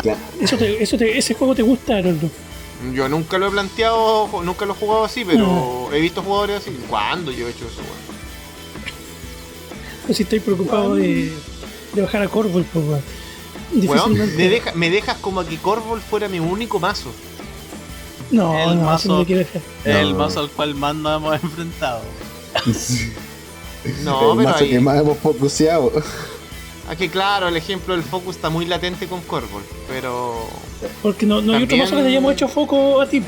[0.02, 0.18] Claro.
[0.40, 2.28] Eso te- eso te- ese juego te gusta, Haroldo.
[2.92, 6.70] Yo nunca lo he planteado, nunca lo he jugado así, pero he visto jugadores así.
[6.88, 8.12] ¿Cuándo yo he hecho eso, weón?
[10.06, 11.32] Pues si estoy preocupado de,
[11.94, 13.02] de bajar a Corvol, pues, weón.
[14.36, 17.10] Me, deja- me dejas como que Corvol fuera mi único mazo.
[18.30, 19.62] No, El no, mazo- eso no me quiere dejar.
[19.84, 20.18] El No.
[20.18, 22.00] mazo al cual más nos hemos enfrentado.
[24.04, 24.80] No, el pero mazo que ahí.
[24.80, 25.90] más hemos focuseado.
[26.88, 30.46] Aquí, claro, el ejemplo del focus está muy latente con Corvol, pero.
[31.02, 33.22] Porque no, no hay otro mazo que le hayamos hecho foco a ti.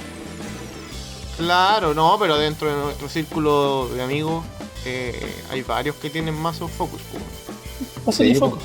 [1.37, 4.44] Claro, no, pero dentro de nuestro círculo de amigos
[4.85, 7.25] eh, hay varios que tienen mazos focus, pues.
[8.07, 8.59] Mazo de Sí, foco.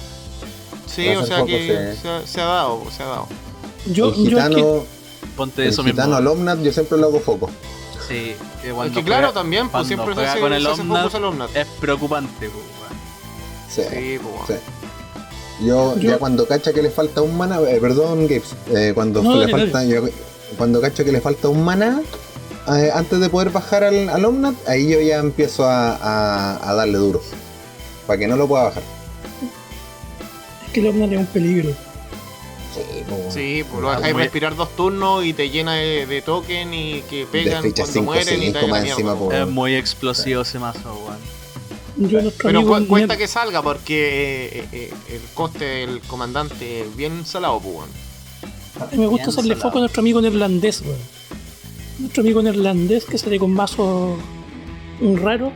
[0.85, 2.01] Sí, o sea focus, que sí.
[2.01, 3.27] se, ha- se ha dado, se ha dado.
[3.87, 4.81] Yo, el yo es gitano, que
[5.35, 6.17] Ponte el eso gitano mismo.
[6.17, 7.49] al Omnat yo siempre lo hago foco.
[8.09, 10.97] Sí, que Es que claro, juega- también, pues siempre se juega con el se Omnat,
[11.03, 11.55] focus al Omnat.
[11.55, 12.99] Es preocupante, pues, weón.
[13.69, 13.81] Sí.
[13.89, 14.59] Sí, pues.
[14.59, 15.65] Sí.
[15.65, 19.21] Yo, Yo- ya cuando cacha que le falta un mana, eh, perdón, Gibbs, eh, cuando
[19.21, 20.03] No, le dale, falta, yo-
[20.57, 22.01] cuando cacho que le falta un mana,
[22.75, 26.73] eh, antes de poder bajar al, al Omnat, ahí yo ya empiezo a, a- a
[26.73, 27.21] darle duro.
[28.07, 28.83] Para que no lo pueda bajar.
[30.65, 31.71] es que el Omnat es un peligro.
[32.73, 36.73] Sí, pues, Sí, pues lo dejáis respirar dos turnos y te llena de, de token
[36.73, 39.29] y que pegan cuando cinco, mueren y te encima, po.
[39.29, 39.33] po.
[39.33, 42.09] Es muy explosivo ese mazo, weón.
[42.09, 47.25] Yo Pero cu- cuenta que salga porque eh, eh, el coste del comandante es bien
[47.25, 47.75] salado, pues.
[47.75, 47.89] weón.
[48.79, 49.69] A mí me gusta Bien hacerle salado.
[49.69, 50.97] foco a nuestro amigo neerlandés, weón.
[51.99, 54.15] Nuestro amigo neerlandés que sale con mazo
[55.01, 55.51] un raro,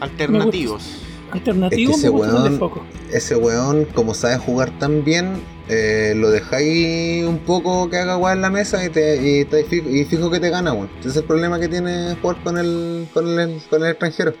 [0.00, 0.82] Alternativos.
[1.30, 2.82] alternativo, Es que ese me gusta hacerle weón- foco.
[3.12, 8.32] Ese weón, como sabe jugar tan bien, eh, lo dejáis un poco que haga weá
[8.34, 10.90] en la mesa y, te, y, te fijo, y fijo que te gana, weón.
[11.00, 14.32] Ese es el problema que tiene jugar con el, con el, con el extranjero.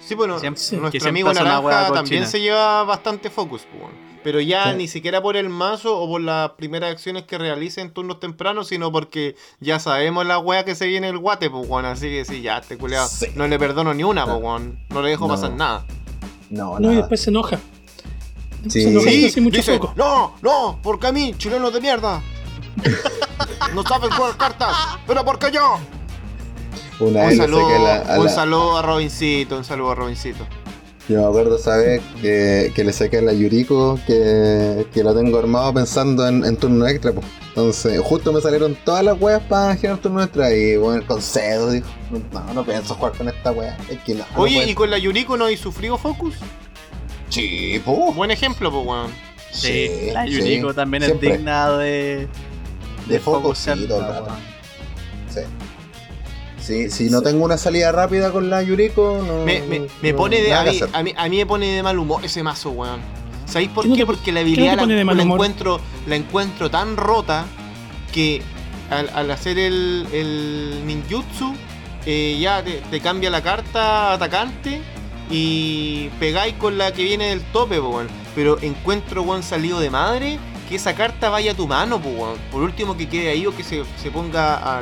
[0.00, 4.08] Sí, bueno, Siempre- nuestro amigo Naranja también se lleva bastante focus, weón.
[4.24, 4.76] Pero ya Sí.
[4.76, 8.68] ni siquiera por el mazo o por las primeras acciones que realice en turnos tempranos,
[8.68, 11.84] sino porque ya sabemos la wea que se viene el guate, pues, weón.
[11.86, 13.06] Así que sí, ya, este culeado.
[13.08, 13.26] Sí.
[13.36, 14.32] No le perdono ni una, No.
[14.32, 14.78] pues, weón.
[14.90, 15.34] No le dejo No.
[15.34, 15.86] pasar nada.
[16.50, 16.96] No, No, y nada.
[16.96, 17.58] después se enoja.
[18.70, 18.82] Sí.
[18.82, 22.22] Se Sí, hace mucho dice, no, no, porque a mí, chilenos de mierda.
[23.74, 24.74] no sabes jugar cartas,
[25.06, 25.78] pero porque yo.
[27.00, 30.44] Una Un saludo, la- a un la- saludo a Robincito, un saludo a Robincito.
[31.08, 35.14] Yo me acuerdo esa vez que, que le saqué a la Yuriko que, que lo
[35.14, 37.12] tengo armado pensando en, en turno extra.
[37.12, 37.24] pues.
[37.48, 40.52] Entonces, justo me salieron todas las weas para generar turno extra.
[40.54, 41.88] Y bueno, con cedo dijo:
[42.32, 43.78] No, no pienso jugar con esta wea.
[43.88, 44.24] Es que no.
[44.36, 44.68] Oye, puedo".
[44.70, 46.34] ¿y con la Yuriko no hay sufrido focus?
[47.38, 48.12] Sí, po.
[48.12, 49.10] Buen ejemplo, pues, weón.
[49.50, 50.30] Sí, Sí, la sí.
[50.32, 51.28] Yuriko también Siempre.
[51.30, 52.28] es digna de.
[53.06, 54.24] De foco, focus sí, center, todo el rato.
[54.26, 54.38] weón.
[55.28, 55.40] Sí.
[56.60, 59.44] Sí, si no tengo una salida rápida con la Yuriko, no.
[59.44, 60.52] Me, me, me no- pone de.
[60.52, 63.00] A mí, a, mí, a mí me pone de mal humor ese mazo, weón.
[63.46, 67.46] ¿Sabéis por ¿Qué Porque la habilidad la, de encuentro, la encuentro tan rota
[68.12, 68.42] que
[68.90, 71.54] al, al hacer el, el ninjutsu
[72.04, 74.82] eh, ya te, te cambia la carta atacante
[75.30, 78.08] y pegáis con la que viene del tope, po, weón.
[78.34, 80.38] Pero encuentro, weón, salido de madre
[80.68, 82.38] que esa carta vaya a tu mano, po, weón.
[82.50, 84.78] Por último que quede ahí o que se, ponga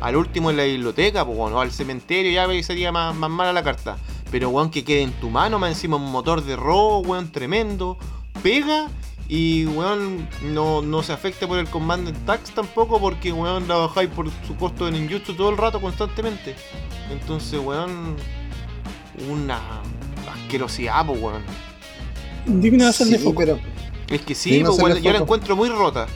[0.00, 3.52] al, último en la biblioteca, po, weón, o al cementerio, ya sería más, más mala
[3.52, 3.96] la carta.
[4.30, 7.96] Pero, weón, que quede en tu mano, más encima un motor de robo, weón, tremendo.
[8.42, 8.88] Pega
[9.28, 14.08] Y weón, no, no se afecta por el Command Tax tampoco porque weón la bajáis
[14.10, 16.54] por su costo de todo el rato constantemente.
[17.10, 18.16] Entonces weón,
[19.30, 19.60] una
[20.32, 21.42] asquerosidad, pues weón.
[22.46, 23.36] Digna de hacerle Sí, foco.
[23.40, 23.58] pero,
[24.08, 26.06] Es que sí, pues, se weón, yo la encuentro muy rota.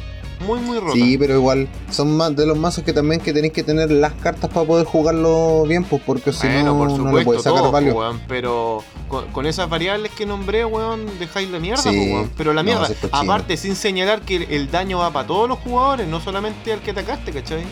[0.47, 0.95] Muy, muy rota.
[0.95, 4.15] sí, pero igual son más de los mazos que también que tenéis que tener las
[4.15, 7.43] cartas para poder jugarlo bien, pues porque si Bueno, no, por no le supuesto, puedes
[7.43, 7.93] sacar todo, value.
[7.93, 11.91] pues, weón, pero con, con esas variables que nombré, weón, dejáis la mierda, Sí.
[11.91, 12.31] pues, weón.
[12.39, 13.19] Pero la mierda, sí es cochino.
[13.21, 16.81] aparte, sin señalar que el, el daño va para todos los jugadores, no solamente al
[16.81, 17.65] que atacaste, ¿cachai?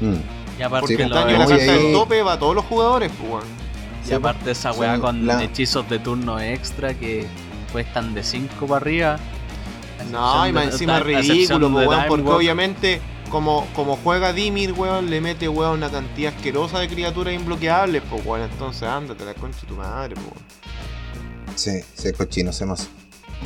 [0.00, 0.14] Mm.
[0.58, 2.54] Y aparte, Porque Sí, el daño de la carta ahí- del tope va a todos
[2.54, 3.61] los jugadores, pues, weón.
[4.08, 7.26] Y aparte esa Sí, weá con la- hechizos de turno extra que
[7.72, 9.18] cuestan de 5 para arriba.
[10.10, 12.36] No, y más encima de- ridículo, pues, weón, Time porque Walk.
[12.38, 18.02] obviamente, como, como juega Dimir, weón, le mete, weón, una cantidad asquerosa de criaturas imbloqueables,
[18.10, 18.50] pues, weón.
[18.50, 21.56] Entonces, ándate la concha de tu madre, pues, weón.
[21.56, 22.88] Sí, sí, es cochino ese mazo.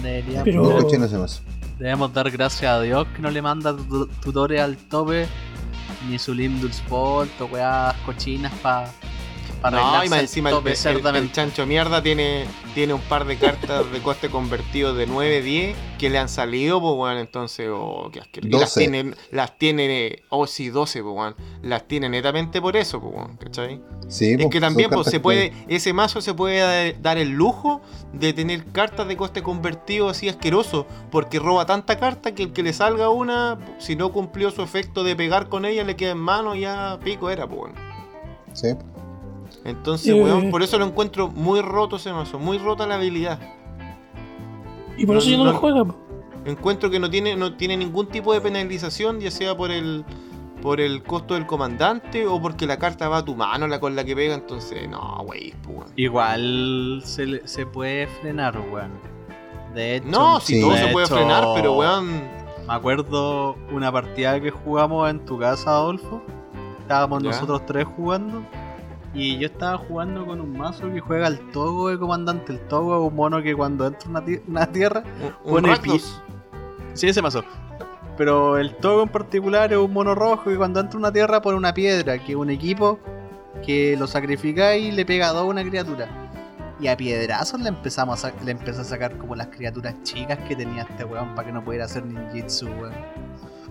[0.03, 1.41] Deberíamos, Pero- cochino ese mazo.
[1.79, 5.27] debemos dar gracias a Dios que no le manda tu- tutores al tope,
[6.09, 8.93] ni su Lindus Bolt o weas cochinas para pa
[9.63, 10.57] No, y más el encima el,
[11.17, 15.77] el- chancho mierda tiene, tiene un par de cartas de coste convertido de 9, 10
[15.99, 18.51] que le han salido, pues weón, entonces, oh, qué asqueroso.
[18.61, 18.81] Las 12.
[18.81, 21.35] tiene, las tiene, oh sí, 12, pues weón.
[21.63, 23.81] Las tiene netamente por eso, pues weón, ¿cachai?
[24.09, 27.31] Sí, Es que también pues, se que- puede, ese mazo se puede da- dar el
[27.31, 27.81] lujo
[28.13, 32.63] de tener cartas de coste convertido así asqueroso, porque roba tanta carta que el que
[32.63, 36.19] le salga una, si no cumplió su efecto de pegar con ella, le queda en
[36.19, 37.75] mano y ya pico era, pues weón.
[38.53, 38.69] Sí.
[39.67, 40.23] Entonces, Eh.
[40.23, 43.39] weón, por eso lo encuentro muy roto ese mazo, muy rota la habilidad.
[44.97, 45.85] Y por No, eso ya no, no- lo juega.
[46.45, 50.05] Encuentro que no tiene, no tiene ningún tipo de penalización, ya sea por el
[50.63, 53.95] por el costo del comandante o porque la carta va a tu mano la con
[53.95, 55.93] la que pega, entonces, no, wey, pues, weón.
[55.97, 58.91] Igual se, le- se puede frenar, weón.
[59.75, 60.61] De hecho, No, si Sí.
[60.63, 62.07] todo se puede hecho, frenar, pero weón.
[62.67, 66.23] Me acuerdo una partida que jugamos en tu casa, Adolfo.
[66.81, 67.31] Estábamos Ya.
[67.31, 68.43] nosotros tres jugando.
[69.17, 72.53] Y yo estaba jugando con un mazo que juega el Togo de comandante.
[72.53, 75.03] El Togo es un mono que cuando entra una, ti- una tierra.
[75.21, 76.23] Un, un Pone Rakdos.
[76.93, 77.43] Sí, ese mazo.
[78.19, 81.57] Pero el Togo en particular es un mono rojo que cuando entra una tierra pone
[81.57, 82.99] una piedra, que es un equipo
[83.65, 86.09] que lo sacrifica y le pega a dos a una criatura.
[86.79, 90.55] Y a piedrazos le empezamos a, le empezó a sacar como las criaturas chicas que
[90.55, 92.93] tenía este weón para que no pudiera hacer ninjitsu, weón.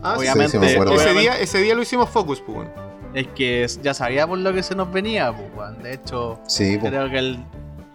[0.02, 0.94] Ah, sí, obviamente, sí, me acuerdo.
[0.96, 2.95] ese, obviamente- día, ese día lo hicimos focus, pues, weón.
[3.16, 5.82] Es que ya sabíamos lo que se nos venía, pues, weón.
[5.82, 6.88] De hecho, Sí, po.
[6.88, 7.44] creo que el,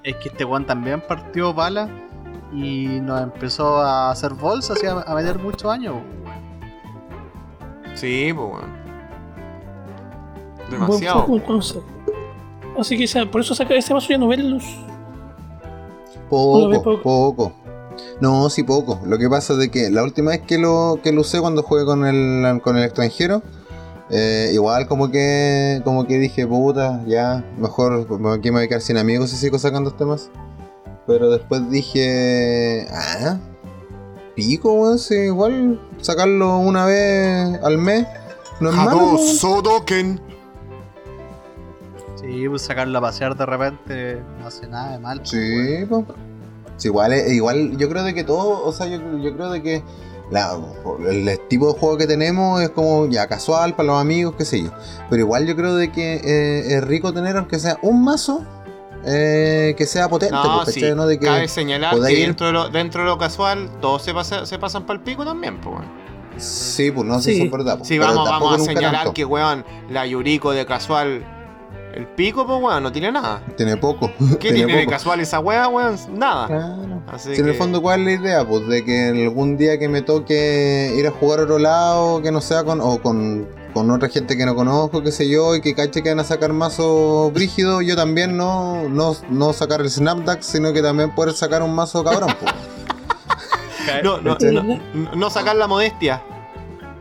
[0.02, 1.88] es que este weón también partió bala
[2.52, 6.40] y nos empezó a hacer bolsas y a, a meter muchos años, weón.
[7.94, 8.80] Sí, pues, weón.
[10.70, 11.20] Buen Demasiado.
[11.22, 11.78] foco, entonces.
[12.78, 14.64] Así que por eso saca ese mazo ya no ve luz.
[16.30, 17.02] Poco, poco.
[17.02, 17.52] poco.
[18.20, 19.00] No, sí, poco.
[19.04, 21.62] Lo que pasa es de que la última vez que lo, que lo usé cuando
[21.62, 23.42] jugué con el, con el extranjero,
[24.10, 28.80] eh, igual como que como que dije, puta, ya, mejor aquí me voy a quedar
[28.82, 30.30] sin amigos si sigo sacando este más.
[31.06, 33.38] Pero después dije, ah,
[34.36, 38.06] pico, weón, si igual sacarlo una vez al mes
[38.60, 39.18] no es malo.
[39.18, 40.20] Sodoken.
[42.16, 45.18] Sí, pues sacarlo a pasear de repente no hace nada de mal.
[45.18, 46.04] pues, Sí, po.
[46.76, 49.62] Sí, igual, es- igual yo creo de que todo, o sea, yo, yo creo de
[49.62, 49.82] que
[50.30, 50.58] la-
[51.08, 54.62] el tipo de juego que tenemos es como ya casual para los amigos, qué sé
[54.62, 54.70] yo.
[55.08, 58.44] Pero igual yo creo de que eh, es rico tener, aunque sea un mazo,
[59.04, 60.80] eh, que sea potente, No, pues, sí.
[60.80, 60.94] ¿cachai?
[60.96, 61.06] ¿no?
[61.06, 64.12] De que, Cabe señalar que ir- dentro de, lo, dentro de lo casual, todos se,
[64.14, 65.76] pasa- se pasan para el pico también, pues.
[66.36, 67.36] Sí, pues no sé Sí.
[67.36, 67.76] si es verdad.
[67.78, 69.12] pues, Sí, vamos, vamos a señalar tanto.
[69.14, 71.24] que, weón, la Yuriko de casual.
[71.94, 73.42] El pico, pues, weón, no tiene nada.
[73.56, 74.10] Tiene poco.
[74.38, 75.96] ¿Qué tiene de casual esa weá, weón?
[76.16, 76.46] Nada.
[76.46, 77.02] Claro.
[77.12, 78.44] Así Si en el fondo, ¿cuál es la idea?
[78.46, 82.30] Pues de que algún día que me toque ir a jugar a otro lado, que
[82.30, 85.60] no sea con, o con, con otra gente que no conozco, qué sé yo, y
[85.60, 89.90] que cache que van a sacar mazo brígido, yo también no, no, no sacar el
[89.90, 92.30] Snapdax, sino que también poder sacar un mazo cabrón.
[92.40, 92.52] pues.
[94.04, 94.80] No, no, no,
[95.16, 96.22] no sacar la modestia.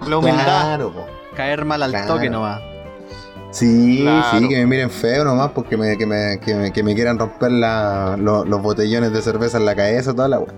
[0.07, 0.43] La humildad.
[0.45, 1.05] Claro, pues.
[1.35, 2.15] caer mal al Claro.
[2.15, 2.61] toque nomás.
[3.51, 4.39] Sí, Claro.
[4.39, 7.17] sí, que me miren feo nomás, porque me, que, me, que, me, que me quieran
[7.17, 10.53] romper la, lo- los botellones de cerveza en la cabeza, toda la weá.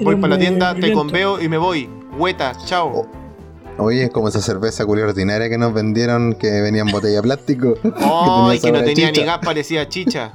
[0.00, 1.88] Voy para la tienda, te conveo y me voy.
[2.16, 3.06] Hueta, chao.
[3.76, 7.22] Oye, es como esa cerveza culia ordinaria que nos vendieron que venía en botella de
[7.22, 7.74] plástico.
[7.84, 10.32] Ay, que sabor no a tenía ni gas, parecía chicha.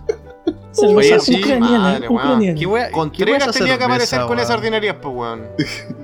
[0.72, 2.22] Cerveza Oye, sí, ucraniana, madre, weón.
[2.26, 2.60] ucraniana.
[2.60, 5.42] ¿Qué wea- Contreras tenía que aparecer con esas ordinarias, pues, weón.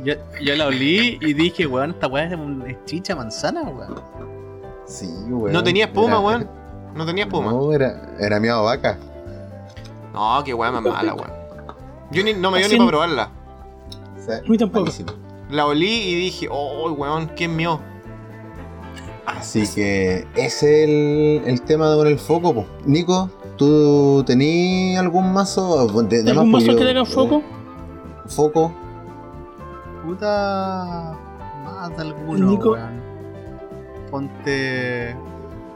[0.03, 3.95] Yo, yo la olí y dije, weón, esta weá es chicha manzana, weón.
[4.91, 5.53] Sí, weón.
[5.53, 6.49] No tenía espuma, Era- weón.
[6.95, 7.51] No tenía espuma.
[7.51, 8.97] No, era, era miado vaca.
[10.13, 11.31] No, qué weá más mala, weón.
[12.11, 13.29] Yo ni- no me dio ni para probarla.
[14.17, 14.81] Sí, mí tampoco.
[14.81, 15.11] malísimo.
[15.49, 17.79] La olí y dije, oh, weón, ¿qué es mío?
[19.25, 22.53] Así que ese es el, el tema con el foco.
[22.53, 22.65] po.
[22.85, 25.87] Nico, ¿tú tenías algún mazo?
[26.03, 27.37] De, de ¿Algún pues mazo que le hagan foco?
[27.37, 27.43] eh,
[28.27, 28.73] foco.
[30.05, 31.17] Puta.
[31.63, 32.71] Más de alguno, Nico.
[32.73, 33.00] weón.
[34.11, 35.15] Ponte.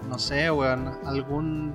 [0.09, 0.91] No sé, weón.
[1.05, 1.73] Algún.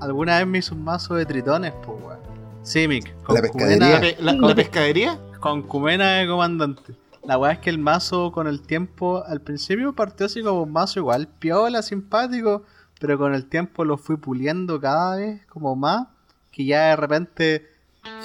[0.00, 2.18] Alguna vez me hizo un mazo de tritones, pues, weón.
[2.62, 3.14] Simic.
[3.22, 3.78] Con La pescadería.
[3.88, 5.18] ¿La, Cumena, la- la te- pescadería?
[5.40, 6.94] con Cumena de comandante.
[7.24, 9.22] La weá es que el mazo con el tiempo.
[9.26, 12.62] Al principio partió así como un mazo igual, piola, simpático.
[13.00, 16.08] Pero con el tiempo lo fui puliendo cada vez como más.
[16.50, 17.66] Que ya de repente.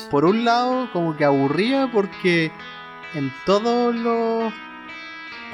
[0.09, 2.51] Por un lado, como que aburría porque
[3.15, 4.51] en todos los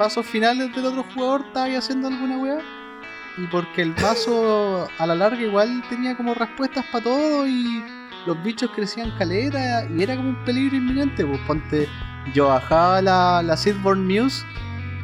[0.00, 2.58] pasos finales del otro jugador estaba haciendo alguna weá.
[3.36, 7.84] Y porque el mazo a la larga igual tenía como respuestas para todo y
[8.26, 11.26] los bichos crecían caleta y era como un peligro inminente.
[11.26, 11.86] Pues ponte,
[12.34, 13.56] yo bajaba la, la
[13.94, 14.42] Muse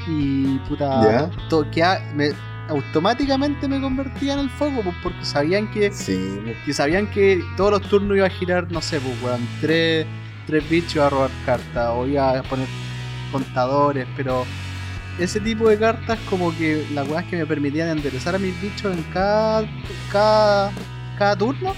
[0.09, 1.31] y puta,
[1.71, 2.33] queda- me-
[2.71, 7.71] automáticamente me convertía en el foco pues, porque sabían que Sí, que sabían que todos
[7.73, 10.07] los turnos iba a girar, no sé, pues, weón, tres,
[10.47, 12.67] tres bichos a robar cartas o iba a poner
[13.31, 14.45] contadores, pero
[15.19, 18.97] ese tipo de cartas como que las weas que me permitían enderezar a mis bichos
[18.97, 19.67] en cada,
[20.11, 20.73] cada,
[21.19, 21.75] cada turno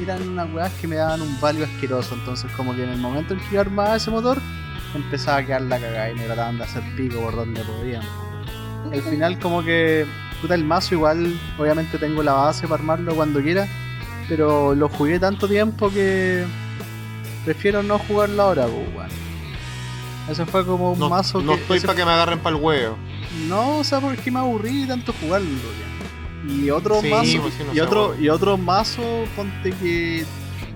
[0.00, 3.34] eran unas weas que me daban un value asqueroso, entonces como que en el momento
[3.34, 4.38] en que yo armaba ese motor
[4.94, 8.02] empezaba a quedar la cagada y me trataban de hacer pico por donde podían.
[8.92, 10.06] Al final como que
[10.40, 13.66] puta el mazo igual, obviamente tengo la base para armarlo cuando quiera,
[14.28, 16.44] pero lo jugué tanto tiempo que
[17.44, 19.12] prefiero no jugarlo ahora, pues.
[20.30, 22.56] Ese fue como un No, mazo no que estoy ese- para que me agarren para
[22.56, 22.96] el huevo.
[23.48, 26.52] no, o sea, porque me aburrí tanto jugarlo ya.
[26.54, 28.22] Y otro Sí, mazo, pues sí, no y otro, aburre.
[28.22, 29.02] y otro mazo,
[29.36, 30.24] ponte que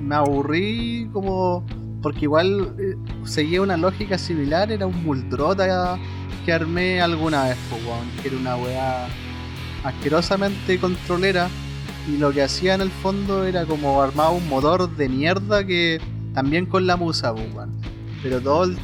[0.00, 1.64] me aburrí como
[2.02, 5.98] porque igual eh, seguía una lógica similar, era un Muldrota
[6.44, 9.08] que armé alguna vez, pues, weón, que era una weá
[9.82, 11.48] asquerosamente controlera
[12.08, 16.00] y lo que hacía en el fondo era como armaba un motor de mierda que
[16.34, 17.72] también con la musa, pues, weón.
[18.22, 18.78] Pero todo el-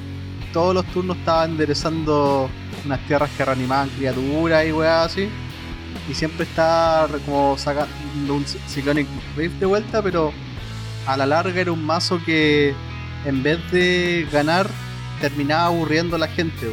[0.53, 2.49] todos los turnos estaba enderezando
[2.85, 5.29] unas tierras que reanimaban criaturas y weá así.
[6.11, 10.33] Y siempre estaba como sacando un Cy- Cyclonic Rift de vuelta, pero
[11.07, 12.75] a la larga era un mazo que
[13.25, 14.69] en vez de ganar
[15.21, 16.73] terminaba aburriendo a la gente.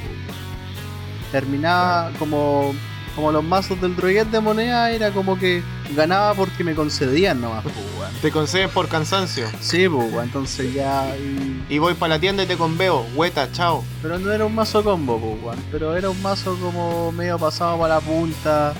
[1.31, 2.73] Terminaba como,
[3.15, 5.61] como los mazos del droguet de moneda, era como que
[5.95, 7.65] ganaba porque me concedían nomás.
[7.65, 8.11] weón.
[8.21, 9.47] Te conceden por cansancio.
[9.59, 11.15] Sí, pues, entonces ya...
[11.17, 13.05] y- Y voy para la tienda y te conveo.
[13.15, 13.83] Hueta, chao.
[14.01, 15.57] Pero no era un mazo combo, pues, weón.
[15.71, 18.73] Pero era un mazo como medio pasado para la punta.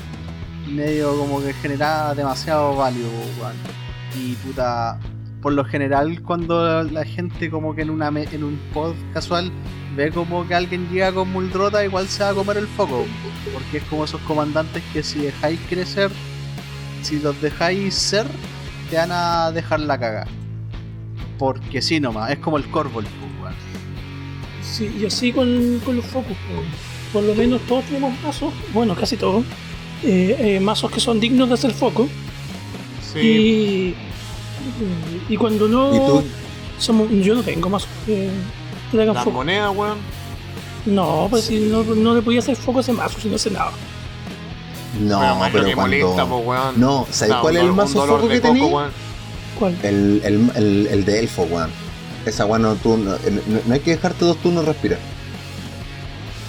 [0.68, 3.56] Medio como que generaba demasiado value, pues, weón.
[4.16, 4.98] Y puta.
[5.42, 9.50] Por lo general, cuando la gente como que en una me- en un pod casual
[9.96, 13.06] ve como que alguien llega con Muldrota, igual se va a comer el foco.
[13.54, 16.10] Porque es como esos comandantes que si dejáis crecer,
[17.02, 18.26] si los dejáis ser,
[18.90, 20.26] te van a dejar la caga.
[21.38, 23.54] Porque sí nomás, es como el Corvol, pues, weón.
[24.62, 26.32] Sí, y así con, con los focos.
[26.32, 26.62] po.
[27.12, 29.44] Por lo menos todos tenemos mazos, bueno, casi todos,
[30.04, 32.08] eh, eh, mazos que son dignos de hacer foco.
[33.12, 33.18] Sí.
[33.18, 33.94] Y,
[35.28, 35.94] y cuando no.
[35.94, 36.22] ¿Y tú?
[36.78, 38.30] Somos, yo no tengo mazos que,
[38.92, 39.30] le hagan foco.
[39.32, 39.98] monedas, weón.
[40.86, 43.50] No, pues si no, no le podía hacer foco a ese mazo si no hace
[43.50, 43.72] nada.
[44.98, 45.96] No, pero más pero lo que cuando...
[46.08, 46.80] molesta, weón.
[46.80, 48.90] No, ¿sabes Da cuál es el foco de que tenía?
[49.58, 49.76] ¿Cuál?
[49.82, 51.70] El, el, el, el de elfo, weón.
[52.26, 54.98] Esa weón no, tú, no, no- no hay que dejarte dos turnos respirar.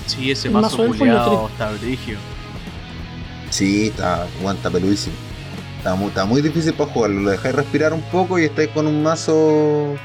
[0.07, 2.17] Sí, ese El mazo mazo culiado está brigio.
[3.49, 5.15] Sí, está, weón, está peludísimo.
[5.77, 7.21] Está muy, está muy difícil para jugarlo.
[7.21, 9.95] Lo dejáis respirar un poco y estáis con un mazo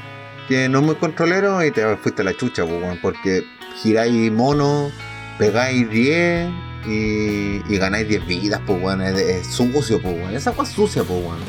[0.47, 2.99] que no es muy controlero y te fuiste a la chucha, weón.
[3.01, 3.43] Porque
[3.81, 4.89] giráis mono,
[5.37, 6.49] pegáis 10
[6.87, 9.01] y, y ganáis 10 vidas, pues, weón.
[9.01, 10.35] Es, es sucio, pues, weón.
[10.35, 11.39] Esa agua es sucia, pues, weón.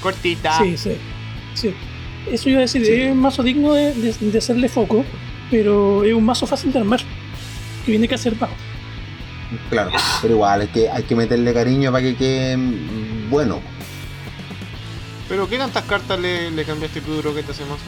[0.00, 0.58] Cortita.
[0.58, 0.96] Sí, sí,
[1.54, 1.74] sí.
[2.30, 2.92] Eso iba a decir, Sí.
[2.92, 5.04] es un mazo digno de, de- de hacerle foco,
[5.50, 7.00] pero es un mazo fácil de armar.
[7.84, 8.54] Que viene que hacer bajo.
[9.70, 9.90] Claro,
[10.22, 13.60] pero igual es que hay que meterle cariño para que quede mm, bueno.
[15.28, 17.84] Pero ¿qué tantas cartas le, le cambiaste tu drogueta a ese mazo?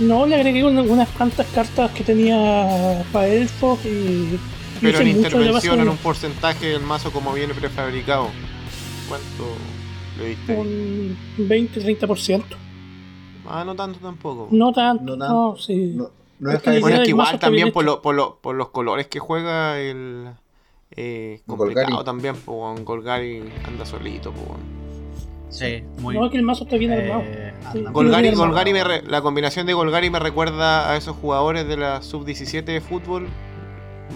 [0.00, 4.38] No, le agregué una- unas cuantas cartas que tenía para elfos y.
[4.80, 8.28] Pero en intervención, en un porcentaje del mazo como viene prefabricado.
[9.08, 9.54] ¿Cuánto
[10.18, 10.54] le diste?
[10.56, 12.42] un 20-30%.
[13.48, 14.48] Ah, no tanto tampoco.
[14.50, 15.56] No tanto, No no, tanto.
[15.62, 15.92] sí.
[15.94, 16.10] No,
[16.40, 18.70] no Es es que Bueno, es que igual también por, lo- por, lo- por los
[18.70, 20.28] colores que juega el...
[20.98, 21.74] Eh, Golgari.
[21.74, 24.58] complicado también, pues Golgari anda solito, pues.
[25.48, 27.22] Sí, muy No, que el mazo está bien armado.
[27.24, 27.84] eh, Sí.
[27.90, 32.02] Golgari, Golgari me re- la combinación de Golgari me recuerda a esos jugadores de la
[32.02, 33.28] sub-17 de fútbol,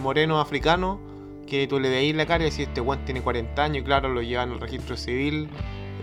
[0.03, 0.99] morenos africanos,
[1.47, 4.09] que tú le veís la cara y decís, este weón tiene 40 años y claro,
[4.09, 5.49] lo llevan al registro civil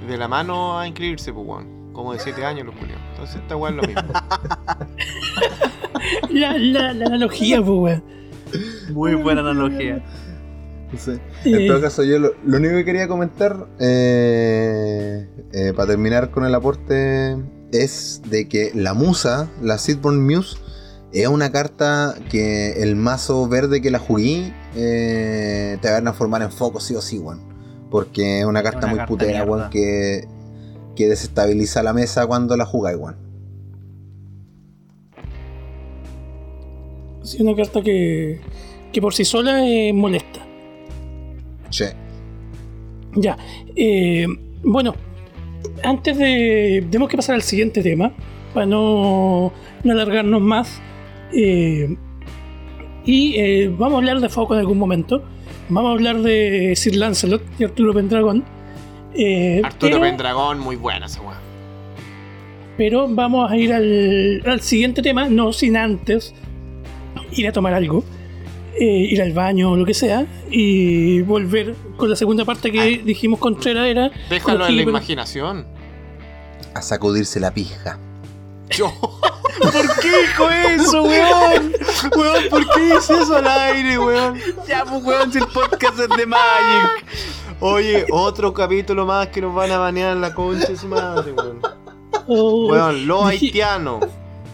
[0.08, 1.78] de la mano a inscribirse, pues weón.
[1.94, 3.02] Como de 7 años los culiados.
[3.12, 4.14] Entonces esta weón es lo mismo.
[6.30, 8.04] La, la, la analogía, pues, weón.
[8.92, 10.04] Muy buena analogía.
[10.96, 11.20] Sí.
[11.44, 16.46] En todo caso, yo lo, lo único que quería comentar, eh, eh, para terminar con
[16.46, 17.38] el aporte,
[17.72, 20.58] es de que la musa, la Seedborn Muse,
[21.12, 26.42] es una carta que el mazo verde que la jugué eh, te van a formar
[26.42, 27.42] en foco sí o sí, weón.
[27.90, 30.28] Porque es una carta una muy carta putera, weón, que,
[30.96, 33.28] que desestabiliza la mesa cuando la jugáis, weón.
[37.28, 38.40] sí, una carta que,
[38.92, 40.40] que por sí sola es molesta.
[41.70, 41.94] Che.
[43.16, 43.38] Ya.
[43.76, 44.26] eh,
[44.64, 44.96] bueno,
[45.84, 46.86] antes de.
[46.90, 48.14] Tenemos que pasar al siguiente tema.
[48.54, 49.52] Para no,
[49.84, 50.82] no alargarnos más.
[51.34, 51.96] Eh,
[53.06, 55.24] y eh, vamos a hablar de Foco en algún momento.
[55.70, 58.44] Vamos a hablar de Sir Lancelot y Arturo Pendragón.
[59.14, 61.38] eh, Arturo pero- Pendragón, muy buena esa weón.
[62.78, 66.34] Pero vamos a ir al, al siguiente tema, no sin antes
[67.32, 68.04] ir a tomar algo,
[68.80, 73.00] eh, ir al baño o lo que sea, y volver con la segunda parte que
[73.04, 74.12] dijimos Contreras era.
[74.30, 75.66] Déjalo en la imaginación.
[76.76, 77.98] A sacudirse la pija.
[78.70, 78.94] Yo.
[79.62, 81.74] ¿Por qué dijo eso, weón?
[82.16, 84.40] Weón, ¿por qué dice eso al aire, weón?
[84.68, 87.06] Ya, pues, weón, si el podcast es de Magic.
[87.60, 91.60] Oye, otro capítulo más que nos van a banear la concha de su madre, weón.
[92.28, 94.00] Oh, Weón, lo dije- haitiano.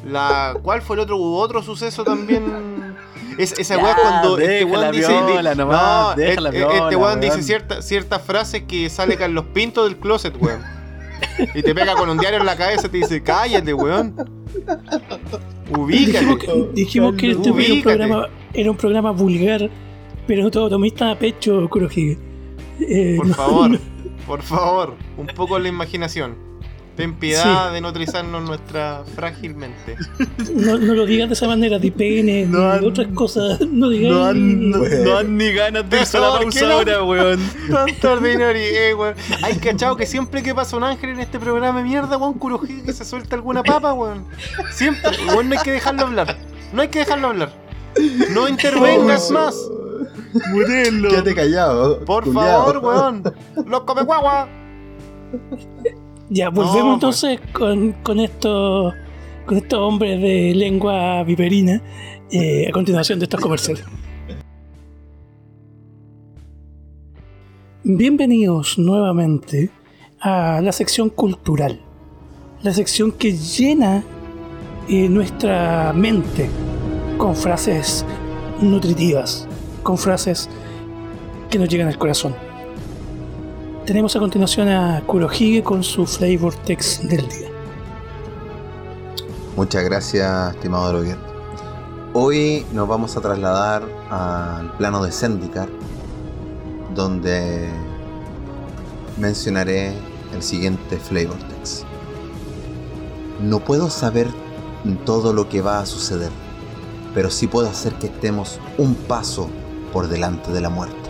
[0.06, 1.18] La, ¿Cuál fue el otro?
[1.18, 2.96] Hubo otro suceso también.
[3.38, 5.08] Es, esa weá cuando este weón dice.
[5.24, 9.98] viola nomás, no, viola, este weón dice cierta- ciertas frases que sale Carlos Pinto del
[9.98, 10.62] closet, weón.
[11.54, 14.16] Y te pega con un diario en la cabeza y te dice, cállate, weón.
[15.68, 16.38] dijimos Ubícate.
[16.46, 19.70] que, dijimos que este era un, programa, era un programa vulgar,
[20.28, 22.18] pero no todo tomista a pecho, Kurohige.
[22.80, 23.80] Eh, Por no- favor,
[24.28, 26.36] por favor, un poco la imaginación.
[26.96, 29.98] Ten piedad de no utilizarnos nuestra frágilmente.
[30.54, 33.60] No, no lo digas de esa manera, de pene, No de otras cosas.
[33.62, 34.12] No digas.
[34.12, 36.74] No han, no, no han ni ganas de a la ¿Por qué pausa no?
[36.74, 37.40] ahora, weón.
[37.72, 39.16] Tanto ordinario, eh, weón.
[39.42, 42.84] Hay cachado que siempre que pasa un ángel en este programa de mierda, weón, Kurohige
[42.84, 44.26] que se suelta alguna papa, weón.
[44.72, 46.38] Siempre, weón, no hay que dejarlo hablar.
[46.74, 47.54] No hay que dejarlo hablar.
[48.32, 49.56] No intervengas más.
[50.52, 51.10] Murelo.
[51.10, 52.06] Quédate callado.
[52.06, 52.66] Por culiao.
[52.66, 53.24] favor, weón.
[53.66, 54.48] Los come guagua.
[56.34, 57.24] Ya, volvemos No, pues.
[57.24, 58.92] entonces con, con estos
[59.46, 61.80] con estos hombres de lengua viperina
[62.32, 63.86] eh, a continuación de estos comerciales.
[67.84, 69.70] Bienvenidos nuevamente
[70.22, 71.80] a la sección cultural,
[72.64, 74.04] la sección que llena
[74.90, 76.50] eh, nuestra mente
[77.20, 78.04] con frases
[78.60, 79.48] nutritivas,
[79.84, 80.50] con frases
[81.52, 82.34] que nos llegan al corazón.
[83.86, 87.50] Tenemos a continuación a Kurohige con su flavor text del día.
[89.58, 91.18] Muchas gracias, estimado Droguet.
[92.14, 95.68] Hoy nos vamos a trasladar al plano de Zendikar,
[96.96, 97.68] donde
[99.18, 99.92] mencionaré
[100.34, 101.84] el siguiente flavor text.
[103.42, 104.28] No puedo saber
[105.06, 106.32] todo lo que va a suceder,
[107.14, 109.50] pero sí puedo hacer que estemos un paso
[109.92, 111.10] por delante de la muerte.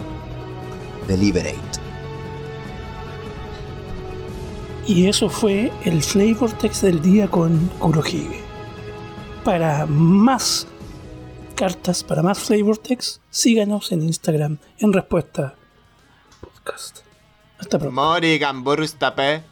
[1.08, 1.83] Deliberate.
[4.88, 8.42] Y eso fue el flavor text del día con Kurohige.
[9.44, 10.68] Para más
[11.56, 15.56] cartas, para más flavor text, síganos en Instagram en respuesta
[16.64, 17.00] podcast.
[17.60, 17.94] Hasta pronto.
[17.94, 18.40] Mori
[18.98, 19.44] Tapé.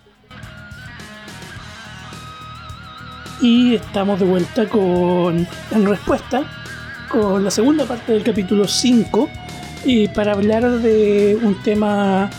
[3.42, 6.44] Y estamos de vuelta con en respuesta
[7.10, 9.30] con la segunda parte del capítulo 5
[9.84, 12.30] y para hablar de un tema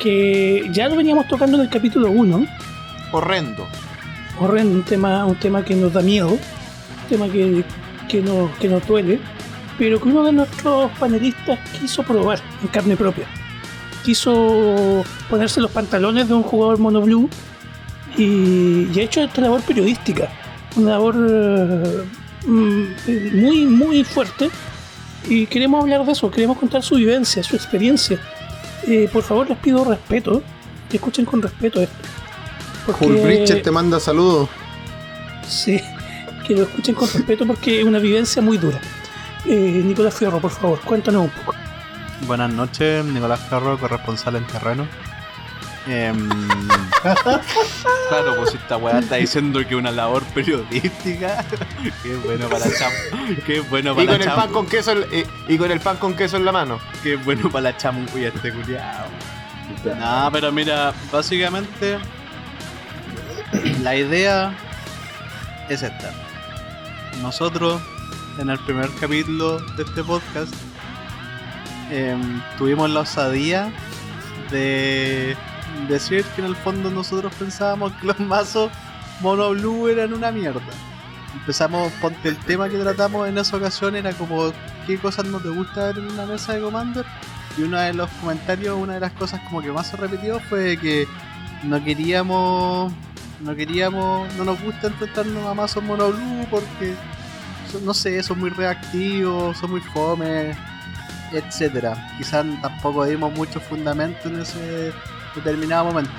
[0.00, 2.46] que ya lo veníamos tocando en el capítulo 1,
[3.12, 3.66] Horrendo.
[4.38, 7.64] horrendo, un tema, un tema que nos da miedo, un tema que,
[8.08, 9.20] que, nos, que nos duele,
[9.78, 13.26] pero que uno de nuestros panelistas quiso probar en carne propia.
[14.04, 17.28] Quiso ponerse los pantalones de un jugador mono blue
[18.16, 20.30] y, y ha hecho esta labor periodística,
[20.76, 22.04] una labor eh,
[22.46, 24.50] mm, muy, muy fuerte.
[25.28, 28.18] Y queremos hablar de eso, queremos contar su vivencia, su experiencia.
[28.90, 30.42] Eh, por favor, les pido respeto,
[30.88, 31.94] que escuchen con respeto esto.
[32.84, 34.48] Porque- Bridger te manda saludos.
[35.46, 35.80] Sí,
[36.44, 38.80] que lo escuchen con respeto porque es una vivencia muy dura.
[39.46, 41.54] Eh, Nicolás Fierro, por favor, cuéntanos un poco.
[42.26, 44.88] Buenas noches, Nicolás Ferro, corresponsal en terreno.
[45.86, 46.28] Em,
[48.08, 51.44] claro, pues esta weá está diciendo que una labor periodística.
[52.02, 52.92] Qué bueno para la cham.
[53.46, 55.80] Qué bueno Y para con la el pan con queso en- eh, y con el
[55.80, 56.78] pan con queso en la mano.
[57.02, 59.06] Qué bueno para la chamuya este culiao.
[59.98, 61.98] No, pero mira, básicamente
[63.82, 64.52] la idea
[65.68, 66.12] es esta.
[67.22, 67.80] Nosotros,
[68.38, 70.52] en el primer capítulo de este podcast,
[71.90, 73.72] em, tuvimos la osadía
[74.50, 75.36] de
[75.88, 78.70] decir que en el fondo nosotros pensábamos que los mazos
[79.20, 80.60] mono blue eran una mierda.
[81.34, 84.52] Empezamos, ponte el tema que tratamos en esa ocasión era como
[84.86, 87.06] qué cosas no te gusta ver en una mesa de Commander
[87.56, 90.76] y uno de los comentarios, una de las cosas como que más se repitió fue
[90.76, 91.06] que
[91.62, 92.92] no queríamos,
[93.40, 96.94] no queríamos, no nos gusta enfrentarnos a mazos mono blue porque,
[97.84, 100.56] no sé, son muy reactivos, son muy fome,
[101.32, 102.12] etcétera.
[102.18, 104.92] Quizás tampoco dimos mucho fundamento en ese
[105.34, 106.10] determinado momento.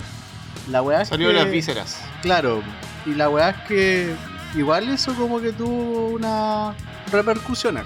[0.70, 1.98] La weá es Salió de que- las vísceras.
[2.22, 2.62] Claro,
[3.06, 4.16] y la weá es que
[4.56, 6.76] igual eso como que tuvo una
[7.12, 7.84] repercusiones.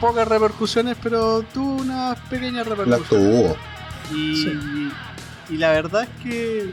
[0.00, 3.08] Pocas repercusiones, pero tuvo unas pequeñas La repercusiones.
[3.08, 3.56] tuvo.
[4.16, 4.92] Y, Sí.
[5.50, 6.70] y la verdad es que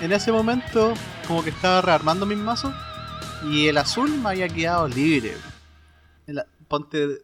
[0.00, 0.94] en ese momento
[1.28, 2.74] como que estaba rearmando mis mazos
[3.48, 5.36] y el azul me había quedado libre.
[6.26, 7.18] El- ponte,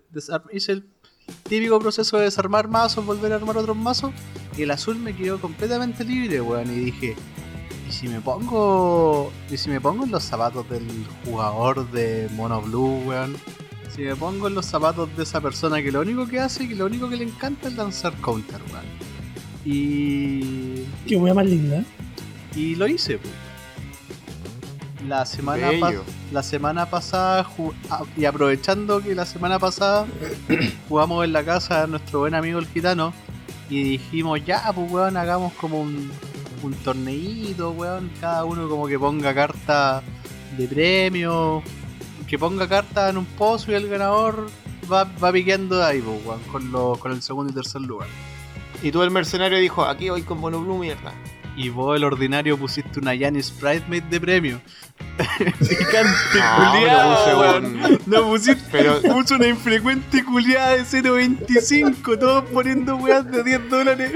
[0.52, 0.86] hice el
[1.48, 4.12] típico proceso de desarmar mazos, volver a armar otros mazos
[4.62, 6.70] el azul me quedó completamente libre, weón.
[6.70, 7.16] Y dije,
[7.88, 10.86] ¿y si me pongo, y si me pongo en los zapatos del
[11.24, 13.36] jugador de Mono Blue, weón?
[13.94, 16.74] Si me pongo en los zapatos de esa persona que lo único que hace, que
[16.74, 18.86] lo único que le encanta es lanzar counter, weón.
[19.64, 21.84] Y Qué wea más linda.
[22.54, 23.18] y lo hice.
[23.18, 23.28] po.
[25.06, 25.70] La semana,
[26.32, 27.46] la semana pasada,
[28.16, 30.06] y aprovechando que la semana pasada
[30.88, 33.14] jugamos en la casa de nuestro buen amigo el gitano,
[33.70, 36.10] y dijimos, ya, pues weón, hagamos como un,
[36.62, 40.02] un torneito, weón, cada uno como que ponga carta
[40.56, 41.62] de premio,
[42.26, 44.48] que ponga carta en un pozo y el ganador
[44.90, 48.08] va, va piqueando ahí, pues, weón, con, lo- con el segundo y tercer lugar.
[48.82, 51.12] Y tú el mercenario dijo, aquí voy con Mono Blue, mierda.
[51.58, 54.60] Y vos, el ordinario, pusiste una Yanis Pridemate de premio.
[55.58, 55.58] Picante,
[56.38, 57.64] No, culiado, no puse weón.
[57.66, 63.68] un- No pusiste, Pero- puso una infrecuente culiada de 0.25, todos poniendo weas de 10
[63.70, 64.12] dólares.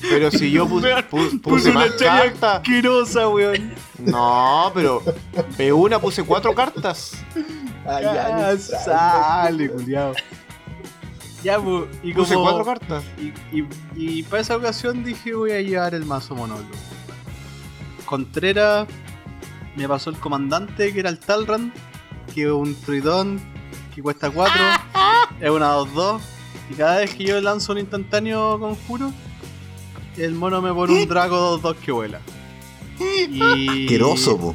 [0.00, 0.94] Pero si yo puse,
[1.42, 2.54] puse una chaya cartas.
[2.56, 3.74] asquerosa, weón.
[3.98, 5.02] No, pero
[5.58, 7.12] de una puse cuatro cartas.
[7.84, 10.14] Ah, sale, culiado.
[11.42, 12.46] Ya, pues, y Puse como...
[12.46, 13.04] cuatro cartas.
[13.18, 16.68] Y, y, y para esa ocasión dije voy a llevar el mazo monólogo.
[18.04, 18.88] Contreras
[19.76, 21.72] me pasó el comandante que era el Talrand,
[22.34, 23.40] que es un tritón
[23.94, 24.52] que cuesta 4,
[25.40, 26.20] es una 2-2,
[26.70, 29.12] y cada vez que yo lanzo un instantáneo conjuro,
[30.16, 32.20] el mono me pone un drago 2-2 que vuela.
[32.98, 34.54] Y, Asqueroso, po.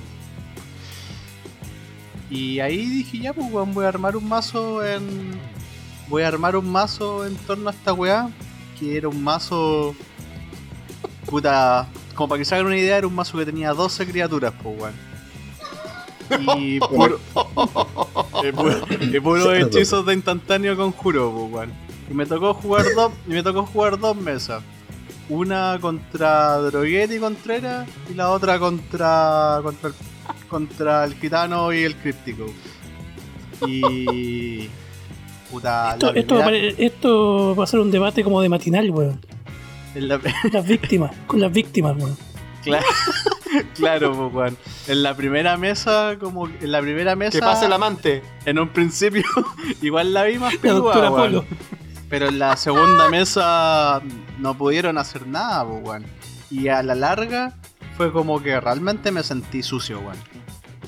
[2.29, 5.31] y ahí dije, ya, pues, voy a armar un mazo en.
[6.07, 8.29] Voy a armar un mazo en torno a esta weá.
[8.79, 9.95] Que era un mazo.
[11.25, 11.87] Puta.
[12.13, 14.79] Como para que se hagan una idea, era un mazo que tenía 12 criaturas, pues,
[14.79, 14.93] weón.
[16.57, 17.19] Y puro.
[18.43, 21.73] y puro, y puros hechizos de instantáneo conjuro, pues, weón.
[22.09, 23.11] Y me tocó jugar dos.
[23.27, 24.63] Y me tocó jugar dos mesas.
[25.27, 29.59] Una contra Droguetti y Contreras y la otra contra.
[29.63, 29.95] contra el
[30.49, 32.45] contra el gitano y el críptico.
[33.67, 34.69] Y.
[35.51, 38.41] Puta, Esto, la esto, va a primera- pare- esto va a ser un debate como
[38.41, 39.19] de matinal, weón.
[39.95, 40.19] la-
[40.51, 42.17] Las víctimas, con las víctimas, weón.
[42.63, 42.83] Cla-
[43.75, 44.57] claro, pues, weón.
[44.87, 47.31] En la primera mesa, como en la primera mesa.
[47.31, 48.21] Que pase el amante.
[48.45, 49.23] En un principio,
[49.81, 51.45] igual la vi más weón.
[52.09, 54.01] Pero en la segunda mesa
[54.39, 56.05] no pudieron hacer nada, pues, weón.
[56.51, 57.53] Y a la larga
[57.97, 60.17] fue como que realmente me sentí sucio, weón.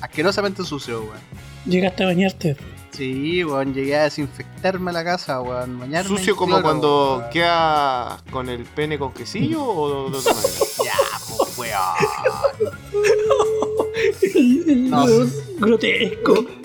[0.01, 1.19] Asquerosamente sucio, weón.
[1.65, 2.57] Llegaste a bañarte.
[2.97, 5.79] Sí, weón, llegué a desinfectarme la casa, weón.
[5.79, 7.29] Bañarme Sucio como cloro, cuando weón.
[7.31, 10.53] queda con el pene con quesillo o de otra manera.
[10.83, 10.93] Ya,
[11.37, 11.77] pues, weón.
[14.89, 15.03] No.
[15.05, 16.45] weón grotesco.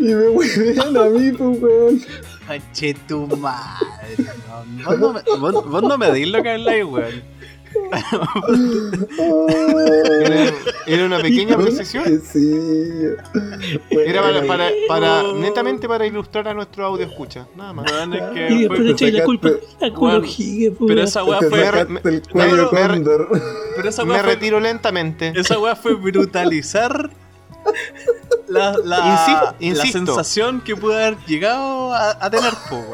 [0.00, 2.00] Y me huevean a mí, pues, weón.
[2.48, 4.82] Conche tu madre, weón.
[4.84, 7.22] Vos no me, vos, vos no me dis lo que habláis, weón.
[10.20, 10.52] Era,
[10.86, 12.04] era una pequeña precisión.
[12.24, 12.60] Sí.
[13.90, 15.36] Era para, para, para- Oh.
[15.36, 17.90] netamente para ilustrar a nuestro audio escucha, nada más.
[17.90, 19.48] Weón, es Y que después le fue, echáis la culpa
[20.86, 21.68] pero esa weá fue.
[21.80, 23.28] el me- cuello me- cóndor.
[23.76, 25.32] Pero esa Me weá fue, retiro lentamente.
[25.36, 27.10] esa weá fue brutalizar
[28.48, 29.98] la, la, Insi- la insisto.
[29.98, 32.84] sensación que pude haber llegado a, a tener, po.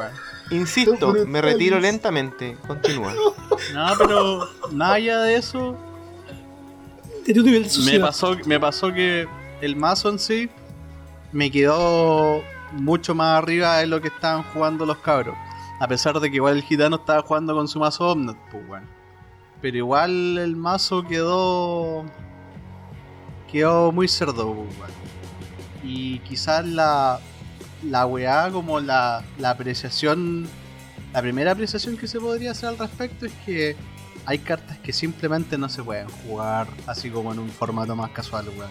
[0.50, 2.56] Insisto, me retiro lentamente.
[2.66, 3.14] Continúa.
[3.72, 5.76] No, pero nada allá de eso,
[8.00, 9.26] pasó, me pasó que
[9.60, 10.50] el mazo en sí
[11.32, 12.42] me quedó
[12.72, 15.34] mucho más arriba de lo que estaban jugando los cabros.
[15.80, 18.86] A pesar de que igual el gitano estaba jugando con su mazo Omnat, pues bueno.
[19.60, 22.04] Pero igual el mazo quedó.
[23.50, 24.94] quedó muy cerdo, pues bueno.
[25.82, 27.20] Y quizás la.
[27.82, 30.46] La weá, como la, la apreciación.
[31.12, 33.76] La primera apreciación que se podría hacer al respecto es que
[34.26, 38.46] hay cartas que simplemente no se pueden jugar así como en un formato más casual,
[38.50, 38.70] weón.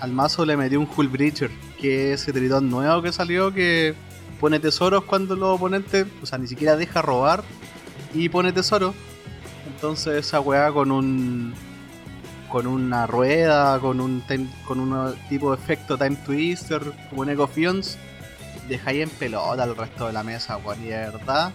[0.00, 3.94] Al mazo le metí un Hull Breacher, que es ese tritón nuevo que salió que
[4.40, 7.44] pone tesoros cuando los oponentes, o sea, ni siquiera deja robar
[8.12, 8.94] y pone tesoros.
[9.66, 11.54] Entonces esa weá con un.
[12.54, 16.80] Con una rueda, con un time- con un tipo de efecto Time Twister,
[17.10, 17.98] como un Echo Fions,
[18.68, 20.80] dejáis en pelota al resto de la mesa, weón.
[20.84, 21.50] Y de verdad,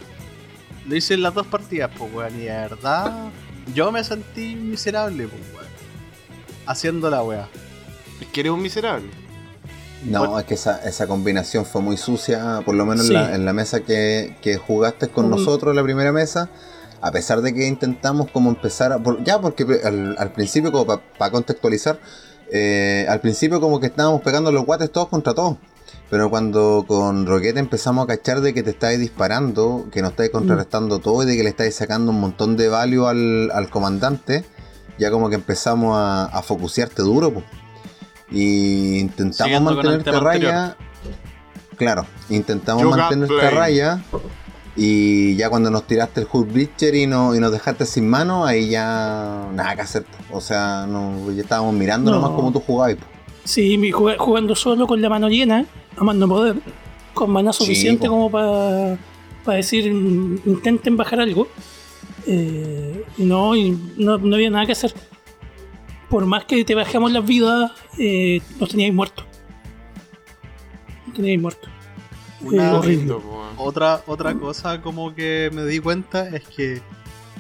[0.86, 2.36] lo hice en las dos partidas, pues, weón.
[2.36, 3.30] Y de verdad,
[3.74, 5.68] yo me sentí miserable, pues, weón.
[6.68, 7.47] Haciendo la weá.
[8.20, 9.10] Es que eres un miserable.
[10.04, 13.16] No, es que esa, esa combinación fue muy sucia, por lo menos Sí.
[13.16, 15.32] en, la, en la mesa que, que jugaste con Mm.
[15.32, 16.50] nosotros, la primera mesa.
[17.02, 19.00] A pesar de que intentamos como empezar a...
[19.00, 20.86] por- ya, porque al, al principio, como
[21.18, 22.00] para contextualizar,
[22.52, 25.58] eh, al principio como que estábamos pegando los guates todos contra todos.
[26.10, 30.32] Pero cuando con Roquete empezamos a cachar de que te estáis disparando, que nos estáis
[30.32, 34.43] contrarrestando todo y de que le estáis sacando un montón de value al, al comandante,
[34.97, 37.45] ya como que empezamos a, a focusearte duro, pues.
[38.32, 40.78] Y intentamos Siguiendo mantenerte raya.
[41.78, 44.04] Claro, intentamos You mantenerte raya.
[44.82, 48.45] Y ya cuando nos tiraste el Hood Breacher y, no, y nos dejaste sin mano,
[48.45, 50.05] ahí ya nada que hacer.
[50.32, 52.17] O sea, no, ya estábamos mirando No.
[52.21, 52.95] nomás como tú jugabas.
[53.43, 55.65] Sí, jugando solo con la mano llena,
[55.97, 56.55] a más no poder,
[57.13, 58.97] con maná suficiente como para
[59.57, 61.47] decir "Mm, intenten bajar algo.
[62.25, 64.93] Eh, y no, y no, no había nada que hacer.
[66.09, 69.25] Por más que te bajamos las vidas, eh, nos teníais muertos.
[71.07, 71.69] Nos teníais muertos.
[72.42, 73.54] Una- po, weón.
[73.58, 76.82] Otra, otra cosa como que me di cuenta es que,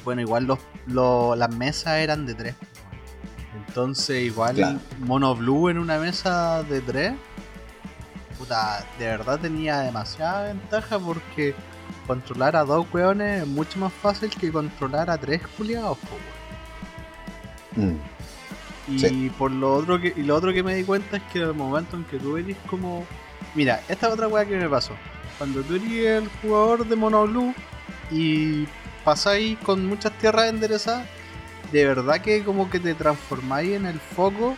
[0.03, 2.55] bueno, igual los, los- las mesas eran de tres.
[3.67, 4.79] Entonces, igual Claro.
[4.99, 7.13] Mono Blue en una mesa de tres,
[8.37, 11.53] puta, de verdad tenía demasiada ventaja porque
[12.07, 15.97] controlar a dos weones es mucho más fácil que controlar a tres culiados.
[17.75, 17.95] Mm.
[18.91, 19.31] Y Sí.
[19.37, 21.95] por lo otro que y lo otro que me di cuenta es que el momento
[21.95, 23.05] en que tú eres como
[23.55, 24.93] mira, esta es otra weá que me pasó.
[25.37, 27.53] Cuando tú eres el jugador de Mono Blue
[28.11, 28.67] y
[29.03, 31.07] pasáis con muchas tierras enderezadas,
[31.71, 34.55] de verdad que como que te transformáis en el foco,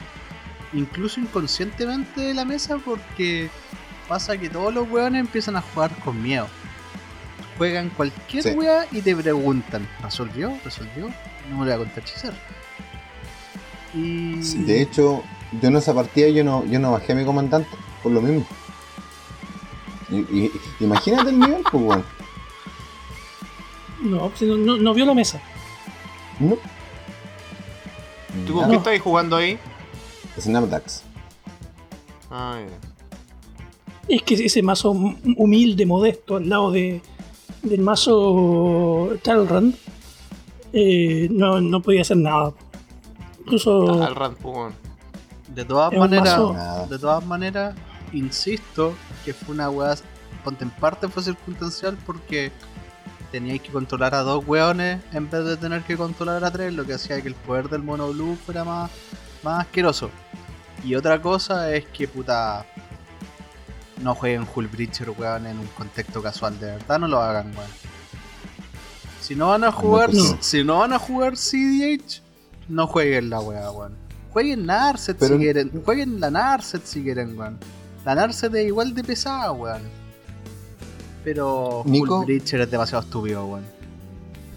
[0.74, 3.50] incluso inconscientemente de la mesa, porque
[4.08, 6.48] pasa que todos los weones empiezan a jugar con miedo.
[7.58, 8.50] Juegan cualquier Sí.
[8.52, 10.58] weá y te preguntan, ¿resolvió?
[10.64, 11.10] ¿Resolvió?
[11.50, 12.34] No me lo voy a contar hechicero.
[13.94, 14.36] Y...
[14.64, 15.24] De hecho,
[15.62, 17.70] yo en esa partida yo no, yo no bajé a mi comandante,
[18.02, 18.48] por lo mismo.
[20.12, 22.04] Y, y- imagínate el nivel, pues, weón.
[24.02, 25.42] No, si no, no- no vio la mesa.
[26.40, 26.58] No.
[28.48, 29.58] ¿Tú con qué estáis jugando ahí?
[30.40, 31.04] Snapdax.
[32.30, 32.60] Ah.
[34.08, 37.02] Es que ese mazo humilde, modesto, al lado de,
[37.62, 39.76] del mazo Talrand,
[40.74, 42.54] eh, no, no podía hacer nada.
[43.42, 44.02] Incluso.
[44.04, 44.74] Al Rand, po, weón.
[45.50, 47.76] De todas maneras, mazo- de todas maneras,
[48.14, 48.94] insisto
[49.24, 49.96] que fue una weá,
[50.44, 52.52] ponte en parte fue circunstancial porque
[53.32, 56.86] teníais que controlar a dos weones en vez de tener que controlar a tres, lo
[56.86, 58.92] que hacía que el poder del mono blue fuera más,
[59.44, 60.10] más asqueroso.
[60.84, 62.66] Y otra cosa es que puta
[64.02, 67.70] no jueguen Hull Breacher weón en un contexto casual, de verdad no lo hagan weón.
[69.22, 70.38] Si no van a jugar, No.
[70.42, 72.22] si no van a jugar CDH,
[72.68, 73.96] no jueguen la weá, weón.
[74.32, 77.60] Jueguen Narset Pero- si quieren, jueguen la Narset si quieren, weón.
[78.06, 79.82] La Narset es igual de pesada, weón.
[81.24, 83.64] Pero Nico- Breacher es demasiado estúpido, weón.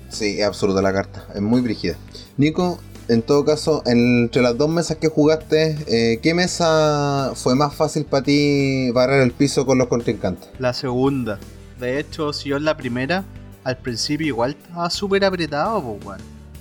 [0.09, 1.97] Sí, es absurda la carta, es muy brígida.
[2.37, 2.79] Nico,
[3.09, 8.05] en todo caso, entre las dos mesas que jugaste, eh, ¿qué mesa fue más fácil
[8.05, 10.49] para ti barrer el piso con los contrincantes?
[10.59, 11.39] La segunda.
[11.81, 13.25] De hecho, si yo en la primera,
[13.65, 16.21] al principio igual estaba súper apretado, pues, weón.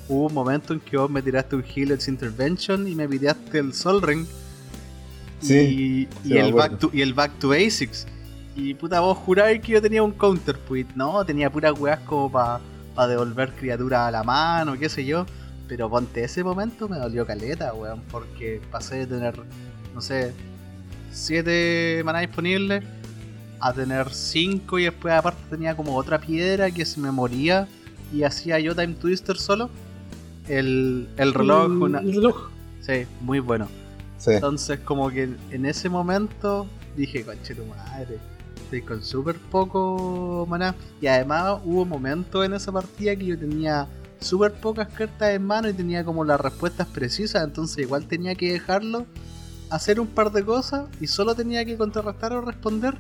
[0.10, 3.74] Hubo un momento en que vos me tiraste un Healer's Intervention y me piteaste el
[3.74, 4.26] Sol Ring.
[5.44, 8.08] Sí, y, el back to, y el Back to Basics.
[8.56, 10.96] Y puta, vos juráis que yo tenía un counterpoint.
[10.96, 12.60] No, tenía puras weas como para
[13.08, 15.26] devolver criaturas a la mano, qué sé yo.
[15.68, 18.02] Pero ponte ese momento me dolió caleta, weón.
[18.12, 19.34] Porque pasé de tener,
[19.96, 20.34] no sé,
[21.12, 22.84] 7 maná disponibles
[23.60, 27.68] a tener 5 y después aparte tenía como otra piedra que se me moría
[28.14, 29.70] y hacía yo Time Twister solo.
[30.48, 32.50] El, el reloj, El- una- el reloj.
[32.82, 33.68] sí, muy bueno.
[34.24, 34.32] Sí.
[34.32, 38.20] Entonces, como que en ese momento dije, conche tu madre,
[38.56, 40.76] estoy con súper poco maná.
[41.02, 43.88] Y además hubo momentos en esa partida que yo tenía
[44.20, 47.44] súper pocas cartas en mano y tenía como las respuestas precisas.
[47.44, 49.06] Entonces, igual tenía que dejarlo,
[49.70, 52.96] hacer un par de cosas y solo tenía que contrarrestar o responder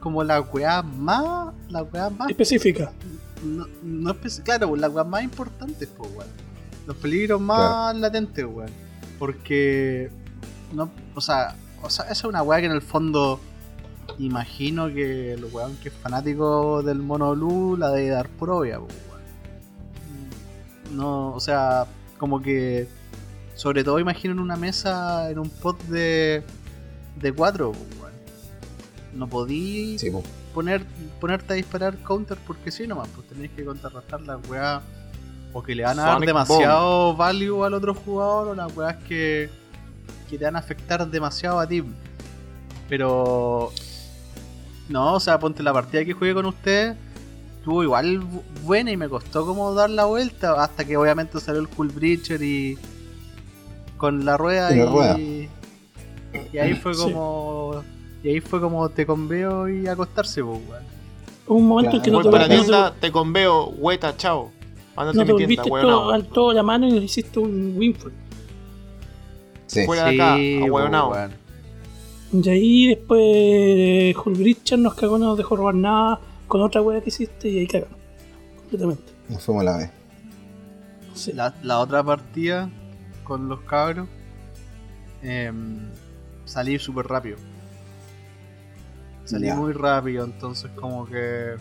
[0.00, 1.54] como la weá más.
[1.70, 2.92] La weá más Específica.
[3.42, 6.28] no, no espe- claro, las weas más importantes, pues, weón.
[6.86, 8.70] Los peligros más latentes, weón.
[9.18, 10.10] Porque,
[10.72, 13.40] no, o sea, o sea, esa es una wea que en el fondo
[14.18, 18.78] imagino que el weón que es fanático del mono blue la debe dar por obvia,
[18.80, 20.96] pues, weón.
[20.96, 21.86] No, o sea,
[22.18, 22.88] como que,
[23.54, 26.42] sobre todo imagino en una mesa, en un pot de,
[27.20, 28.12] de cuatro, weón.
[29.14, 30.10] No podí Sí,
[30.54, 30.84] poner,
[31.20, 34.82] ponerte a disparar counter porque sí nomás, pues tenéis que contrarrestar las weas
[35.52, 39.50] o que le van a dar demasiado value al otro jugador o las weas que,
[40.28, 41.82] que te van a afectar demasiado a ti.
[42.88, 43.72] Pero
[44.88, 46.96] no, o sea, ponte la partida que jugué con usted,
[47.58, 51.60] estuvo igual bu- buena y me costó como dar la vuelta hasta que obviamente salió
[51.60, 52.78] el Cool Breacher y
[53.96, 55.18] con la rueda Y la rueda.
[55.18, 55.48] y,
[56.52, 57.02] y ahí fue Sí.
[57.02, 57.82] como
[58.22, 60.60] y ahí fue como te conveo y acostarse, pues,
[61.46, 64.16] un momento en que no Voy te, para la no te- tienda, te conveo, hueta,
[64.16, 64.50] chao.
[64.96, 68.12] Ándate no te mi tienda, todo, al todo la mano y hiciste un Winfrey.
[69.68, 69.84] Sí.
[69.86, 71.12] Fuera de acá, Sí, ahueonao.
[71.12, 71.32] weón.
[72.32, 76.82] Y ahí después eh, Hulk Richard nos cagó, no nos dejó robar nada con otra
[76.82, 77.96] wea que hiciste y ahí cagamos.
[78.56, 79.12] Completamente.
[79.28, 79.90] Nos fuimos a la vez.
[81.14, 81.32] Sí.
[81.32, 82.68] La, la otra partida
[83.24, 84.08] con los cabros
[85.22, 85.78] em,
[86.44, 87.36] salí súper rápido.
[89.24, 89.54] Salí Ya.
[89.56, 91.54] muy rápido, entonces como que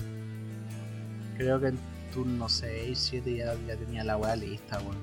[1.38, 1.80] creo que en
[2.14, 4.98] turno 6, 7 ya, ya tenía la weá lista, weón.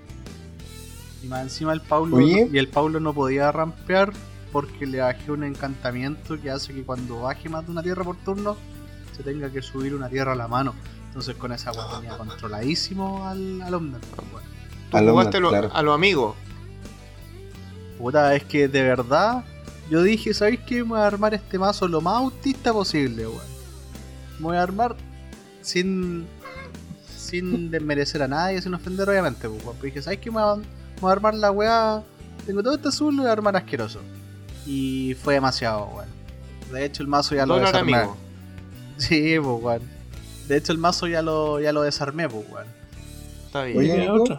[1.24, 2.48] Y más encima el Paulo Oye.
[2.52, 4.12] y el Paulo no podía rampear
[4.52, 8.16] porque le bajé un encantamiento que hace que cuando baje más de una tierra por
[8.16, 8.56] turno
[9.16, 10.74] se tenga que subir una tierra a la mano.
[11.08, 14.00] Entonces con esa weá tenía controladísimo al, al Omner,
[14.32, 14.44] weón.
[14.90, 15.70] Tú Al jugaste a Omnar, lo- claro.
[15.74, 16.36] a los amigos.
[17.98, 19.44] Puta, es que de verdad,
[19.90, 20.76] yo dije, ¿sabéis qué?
[20.82, 23.42] Me voy a armar este mazo lo más autista posible, weón.
[24.38, 24.96] Me voy a armar
[25.62, 26.26] sin
[27.16, 29.76] sin desmerecer a nadie, sin ofender, obviamente, pues, weón.
[29.80, 30.30] Pero dije, ¿sabéis qué?
[30.30, 32.02] Me voy a, voy a armar la weá.
[32.46, 34.00] Tengo todo este azul, lo voy a armar asqueroso.
[34.66, 36.08] Y fue demasiado, weón.
[36.72, 37.96] De hecho, el mazo ya lo desarmé.
[37.96, 38.16] amigo.
[38.96, 39.82] Sí, pues, weón.
[40.48, 42.66] De hecho, el mazo ya lo, ya lo desarmé, pues, weón.
[43.46, 44.10] Está bien.
[44.10, 44.38] Oye.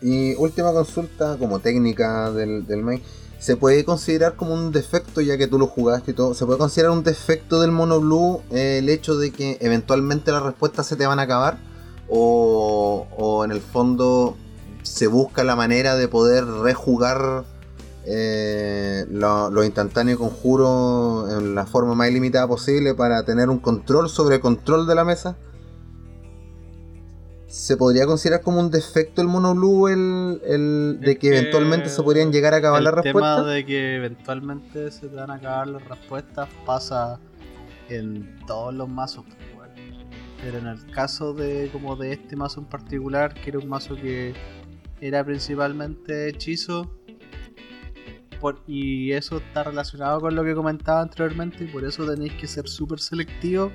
[0.00, 3.02] Y última consulta como técnica del, del main.
[3.38, 6.34] ¿Se puede considerar como un defecto, ya que tú lo jugaste y todo?
[6.34, 10.42] ¿Se puede considerar un defecto del mono blue eh, el hecho de que eventualmente las
[10.42, 11.58] respuestas se te van a acabar?
[12.08, 14.36] ¿O, o en el fondo
[14.82, 17.44] se busca la manera de poder rejugar
[18.10, 23.58] eh, lo, lo instantáneo y conjuro en la forma más ilimitada posible para tener un
[23.58, 25.36] control sobre el control de la mesa?
[27.48, 31.88] ¿Se podría considerar como un defecto el mono blue el, el de que que eventualmente
[31.88, 33.46] se podrían llegar a acabar el las tema respuestas?
[33.46, 37.18] de que eventualmente se te van a acabar las respuestas pasa
[37.88, 39.24] en todos los mazos.
[39.26, 39.70] pues.
[40.42, 43.96] Pero en el caso de como de este mazo en particular, que era un mazo
[43.96, 44.34] que
[45.00, 46.94] era principalmente hechizo,
[48.40, 52.46] por- y eso está relacionado con lo que comentaba anteriormente, y por eso tenéis que
[52.46, 53.72] ser súper selectivos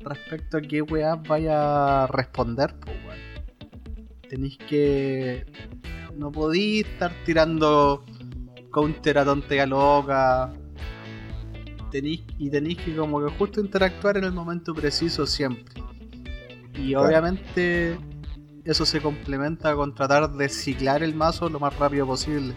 [0.00, 2.74] respecto a qué weá vaya a responder.
[2.80, 3.18] Pues.
[4.28, 5.44] Tenéis que
[6.16, 8.04] no podí estar tirando
[8.70, 10.52] counter a tontería loca.
[11.90, 15.82] Tenéis, y tenéis que como que justo interactuar en el momento preciso siempre.
[16.74, 17.08] Y Claro.
[18.64, 22.54] Eso se complementa con tratar de ciclar el mazo lo más rápido posible.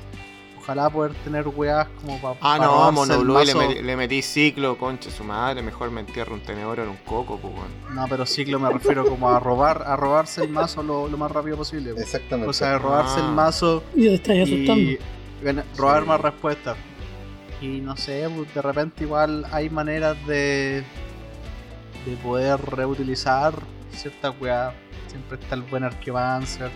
[0.59, 2.37] Ojalá poder tener weas como para.
[2.39, 5.61] Ah, no, Mono Blue le, met- le metí ciclo, concha su madre.
[5.61, 7.95] Mejor me entierro un tenedor en un coco, pues, weón.
[7.95, 11.29] No, pero ciclo me refiero como a robar, a robarse el mazo lo, lo más
[11.31, 11.91] rápido posible.
[11.97, 12.49] Exactamente.
[12.49, 13.25] O sea, robarse Ah.
[13.27, 14.91] el mazo Y te estás asustando.
[14.91, 14.99] y
[15.77, 16.07] robar Sí.
[16.07, 16.77] más respuestas.
[17.61, 20.83] Y no sé, pues, de repente igual hay maneras de
[22.05, 23.53] de poder reutilizar
[23.91, 24.73] ciertas weas.
[25.13, 26.71] Siempre está el buen Arqueomancer.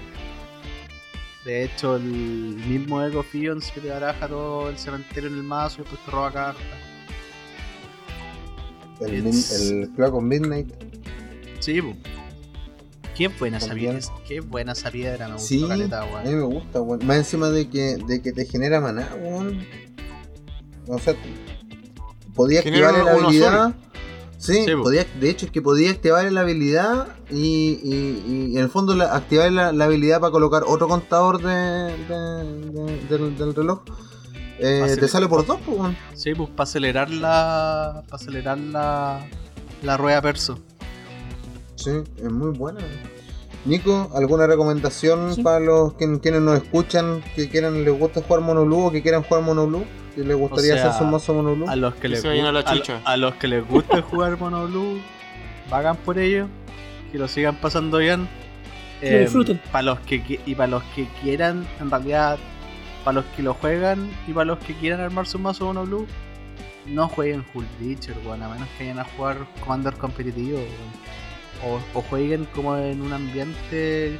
[1.43, 5.77] De hecho, el mismo Echo Fions que te baraja todo el cementerio en el mazo
[5.77, 6.63] y después te roba cartas.
[9.01, 10.71] el, el Clock of Midnight.
[11.59, 11.95] Sí, pues.
[13.15, 16.43] Qué buena esa piedra, qué buena esa piedra, me gustó Sí, caleta, a mí me
[16.43, 17.03] gusta, weón.
[17.07, 19.65] Más encima de que, de que te genera maná, weón.
[20.87, 21.15] O sea,
[22.35, 23.75] podía Genera activarle la habilidad
[24.47, 24.83] Sí, Sí, po.
[24.83, 28.23] podía, de hecho es que podía activar la habilidad y, y-
[28.53, 31.53] y en el fondo la- activar la, la habilidad para colocar otro contador de,
[32.07, 33.79] de- de- del, del reloj.
[34.59, 35.95] Eh, te sale por dos, pues.
[36.15, 38.03] Sí, pues para acelerar la.
[38.09, 39.27] para acelerar la.
[39.83, 40.57] la rueda perso.
[41.75, 42.79] Sí, es muy buena.
[43.65, 45.43] Nico, ¿alguna recomendación Sí.
[45.43, 49.01] para los que, quienes nos escuchan que quieran les gusta jugar Mono Blue o que
[49.01, 49.85] quieran jugar Mono Blue?
[50.17, 51.69] Que les gustaría sea, hacer su mazo Mono Blue.
[51.69, 54.99] A los que les se vayan a los que les guste jugar Mono Blue,
[55.69, 56.47] vagan por ello,
[57.11, 58.27] que lo sigan pasando bien.
[58.99, 59.61] Que lo disfruten.
[59.71, 62.39] Para los que y para los que quieran, en realidad,
[63.03, 66.07] para los que lo juegan y para los que quieran armar su mazo Mono Blue,
[66.87, 70.57] no jueguen Hull Breacher, weón, a menos que vayan a jugar Commander competitivo.
[71.63, 74.17] O, o jueguen como en un ambiente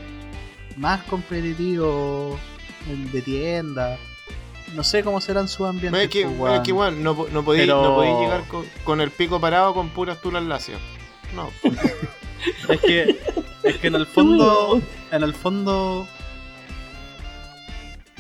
[0.76, 2.38] más competitivo,
[3.12, 3.98] de tienda.
[4.76, 6.02] No sé cómo serán sus ambientes.
[6.04, 9.12] Es que, pues, es que bueno, no, no podéis Pero- no llegar con, con el
[9.12, 10.80] pico parado con puras tulas lacias.
[11.36, 11.50] No.
[12.70, 13.20] Es que,
[13.64, 14.80] es que en el fondo,
[15.12, 16.08] en el fondo,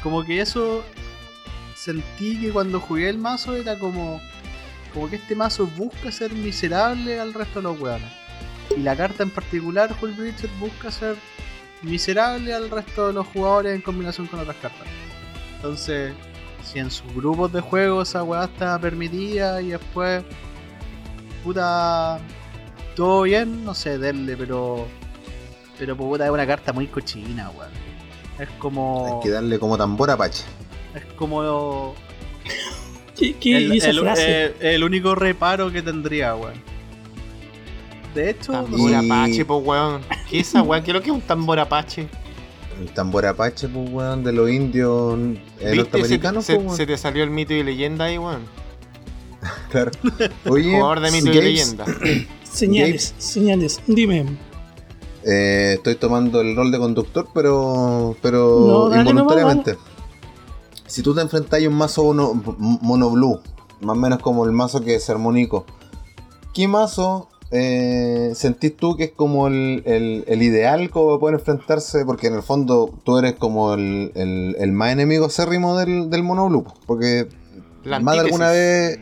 [0.03, 0.83] como que eso
[1.75, 4.19] sentí que cuando jugué el mazo era como,
[4.93, 8.11] como que este mazo busca ser miserable al resto de los weones.
[8.75, 11.15] Y la carta en particular, Hull Breacher, busca ser
[11.83, 14.87] miserable al resto de los jugadores en combinación con otras cartas.
[15.57, 16.13] Entonces,
[16.77, 20.23] si en sus grupos de juego esa weá está permitida y después,
[21.43, 22.19] puta,
[22.95, 24.87] todo bien, no sé, denle, pero.
[25.79, 27.71] Pero puta, es una carta muy cochina, weón.
[28.39, 29.07] Es como.
[29.17, 30.43] Hay que darle como tambor apache.
[30.93, 31.95] Es como.
[33.17, 34.45] ¿Qué, qué el, esa el- frase?
[34.45, 36.53] eh, el único reparo que tendría, weón.
[38.13, 40.01] De hecho, no Tambor Y- apache, pues weón.
[40.29, 40.83] ¿Qué es esa weón?
[40.83, 42.07] ¿Qué es lo que es un tambor apache?
[42.79, 45.69] El tambor apache, pues, weón, de los indios eh, ¿Viste?
[45.69, 48.41] Se, norteamericanos, se- pues, se te salió el mito y leyenda ahí, weón.
[49.71, 49.91] Claro.
[50.49, 51.85] Oye, Jugador de mito y leyenda.
[52.43, 53.79] Señales, señales.
[53.87, 54.25] Dime.
[55.23, 59.77] eh, estoy tomando el rol de conductor, pero pero No, involuntariamente.
[60.87, 63.39] Si tú te enfrentas a un mazo mono, mono blue,
[63.81, 65.65] más o menos como el mazo que es armónico,
[66.53, 72.03] ¿qué mazo eh, sentís tú que es como el, el- el ideal como poder enfrentarse?
[72.05, 76.47] Porque en el fondo tú eres como el, el- más enemigo acérrimo del, del mono
[76.49, 76.65] blue.
[76.85, 77.27] Porque
[77.83, 78.99] La más de alguna vez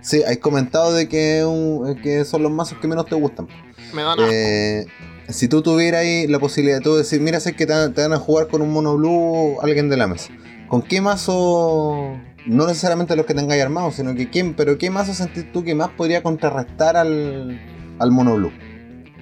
[0.00, 3.48] sí, has comentado de que, un- que son los mazos que menos te gustan.
[3.92, 4.18] Me dan.
[4.20, 4.86] Eh,
[5.28, 8.12] si tú tuvieras ahí la posibilidad de decir, mira, sé que te, van- te van
[8.12, 10.30] a jugar con un mono blue alguien de la mesa.
[10.68, 12.16] ¿Con qué mazo?
[12.46, 15.74] No necesariamente los que tengáis armados, sino que quién, pero qué mazo sentís tú que
[15.74, 17.60] más podría contrarrestar al,
[17.98, 18.52] al mono blue?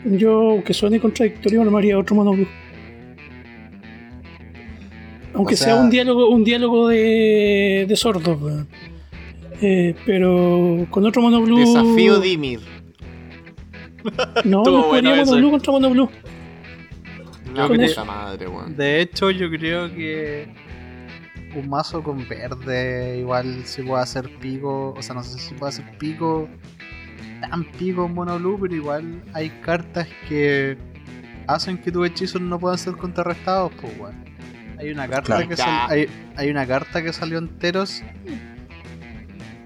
[0.05, 2.47] Yo, que suene contradictorio, no me haría otro mono blue.
[5.35, 8.69] Aunque O sea- sea, un diálogo, un diálogo de, de sordos, weón.
[9.61, 11.59] Eh, pero con otro mono blue.
[11.59, 12.61] Desafío Dimir.
[14.45, 16.09] No, no bueno mono blue contra mono blue.
[17.69, 18.05] Puta eso.
[18.05, 18.77] madre, weón.
[18.77, 20.47] de hecho, yo creo que
[21.55, 24.95] un mazo con verde igual se puede hacer pico.
[24.97, 26.49] O sea, no sé si puede hacer pico.
[27.41, 30.77] Tan pico en mono blue, pero igual hay cartas que
[31.47, 34.25] hacen que tus hechizos no puedan ser contrarrestados, pues, weón.
[34.79, 35.49] Hay una carta Claro.
[35.49, 36.07] que sal- hay,
[36.37, 38.03] hay una carta que salió enteros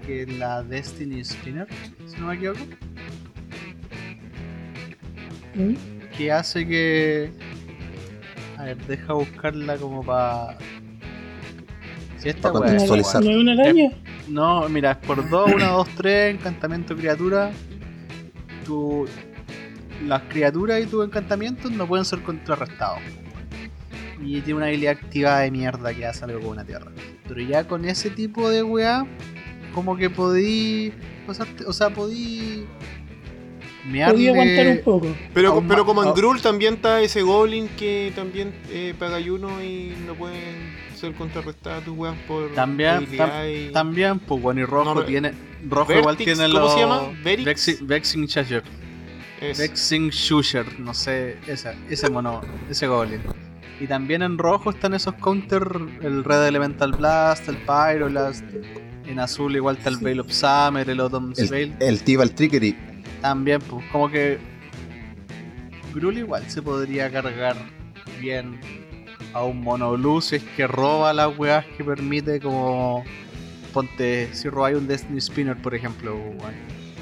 [0.05, 1.67] que es la Destiny Spinner,
[2.07, 2.59] si no me equivoco.
[5.55, 5.73] ¿Mm?
[6.17, 7.31] que hace que.
[8.57, 10.57] A ver, deja buscarla como para.
[12.17, 13.23] Si esta Pa' weá es- ¿No Contextualizar.
[13.23, 13.89] es una araña?
[14.27, 17.51] No, mira, es por 2, 1, 2, 3, encantamiento criatura.
[18.65, 19.07] Tu,
[20.05, 22.99] las criaturas y tus encantamientos no pueden ser contrarrestados.
[24.23, 26.91] Y tiene una habilidad activada de mierda que hace algo con una tierra.
[27.27, 29.05] Pero ya con ese tipo de weá,
[29.73, 30.93] como que podí.
[31.27, 32.65] O sea, o sea podí.
[33.83, 35.07] Podía aguantar un poco.
[35.33, 39.95] Pero, pero como en Grul también está ese Goblin que también eh, paga ayuno y
[40.05, 45.03] no pueden ser contrarrestadas tus weas por También, y- También, pues bueno, y rojo No,
[45.03, 45.33] tiene.
[45.67, 46.73] Rojo Vertix, igual tiene ¿cómo los.
[46.73, 47.01] se llama?
[47.23, 48.63] Vexing, Vexing Shusher.
[49.41, 53.21] Vexing Shusher, no sé, esa, ese mono, ese goblin.
[53.79, 55.63] Y también en rojo están esos counter,
[56.03, 58.43] el Red Elemental Blast, el Pyroblast.
[59.07, 59.97] En azul igual está el.
[59.97, 61.75] Veil of Summer, el Autumn's El, Veil.
[61.79, 62.75] el Tibal Trickery.
[63.21, 64.37] También, pues como que.
[65.93, 67.57] Grul igual se podría cargar
[68.19, 68.59] bien
[69.33, 73.03] a un mono blue si es que roba las weas que permite como.
[73.73, 76.53] Ponte, si robáis un Destiny Spinner, por ejemplo, weón,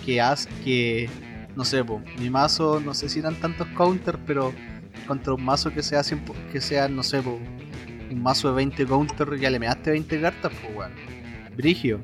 [0.06, 1.10] que hace que.
[1.56, 4.54] No sé, po, mi mazo, no sé si eran tantos counters, pero
[5.08, 7.40] contra un mazo que sea, 100 que sea no sé, po,
[8.12, 10.92] un mazo de 20 counters, ya le measte 20 cartas, pues weón.
[11.58, 12.00] Brigio.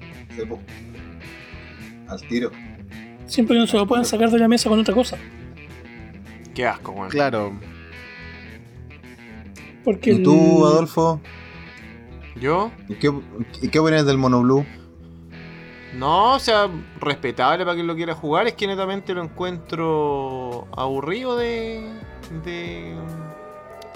[2.08, 2.52] Al tiro.
[3.28, 5.18] Siempre que no se lo puedan sacar de la mesa con otra cosa.
[6.54, 7.10] Qué asco, weón.
[7.10, 7.54] Claro.
[9.86, 11.22] Porque ¿Y el- tú, Adolfo?
[12.36, 12.72] ¿Yo?
[13.00, 13.14] ¿Qué,
[13.72, 14.66] qué opinas del Mono Blue?
[15.94, 16.68] No, o sea,
[17.00, 21.88] respetable para quien lo quiera jugar, es que netamente lo encuentro aburrido de.
[22.44, 22.94] de.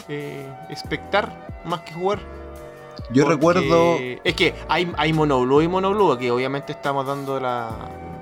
[0.07, 2.19] eh, espectar más que jugar.
[3.11, 3.97] Yo Porque recuerdo.
[4.23, 7.71] Es que hay, hay Mono Blue y Mono Blue, aquí obviamente estamos dando la.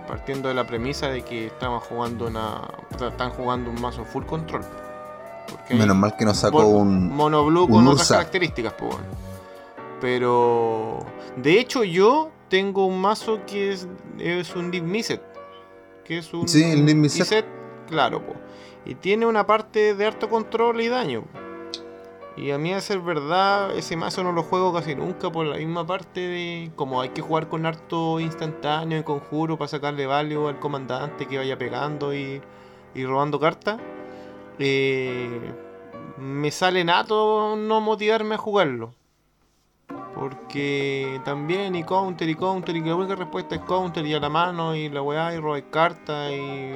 [0.08, 2.62] partiendo de la premisa de que estamos jugando una.
[3.00, 4.62] están jugando un mazo full control.
[5.50, 7.10] Porque Menos mal que nos sacó un.
[7.10, 8.16] Mono Blue con otras Ursa.
[8.18, 8.96] características, pues.
[10.02, 11.00] Pero.
[11.36, 13.88] De hecho, yo tengo un mazo que es,
[14.20, 15.22] es un Deep Misset.
[16.04, 16.48] Que es un.
[16.48, 17.20] Sí, el Deep Misset.
[17.22, 17.46] Misset,
[17.88, 18.34] claro, po.
[18.86, 21.24] Y tiene una parte de harto control y daño.
[22.38, 25.58] Y a mí, a ser verdad, ese mazo no lo juego casi nunca por la
[25.58, 26.72] misma parte de.
[26.76, 31.38] Como hay que jugar con harto instantáneo y conjuro para sacarle value al comandante que
[31.38, 32.42] vaya pegando y,
[32.94, 33.80] y robando cartas.
[34.60, 35.54] Eh,
[36.18, 38.94] me sale nato no motivarme a jugarlo.
[40.16, 44.30] Porque también y counter y counter y la única respuesta es counter y a la
[44.30, 46.74] mano y la weá y robar cartas y,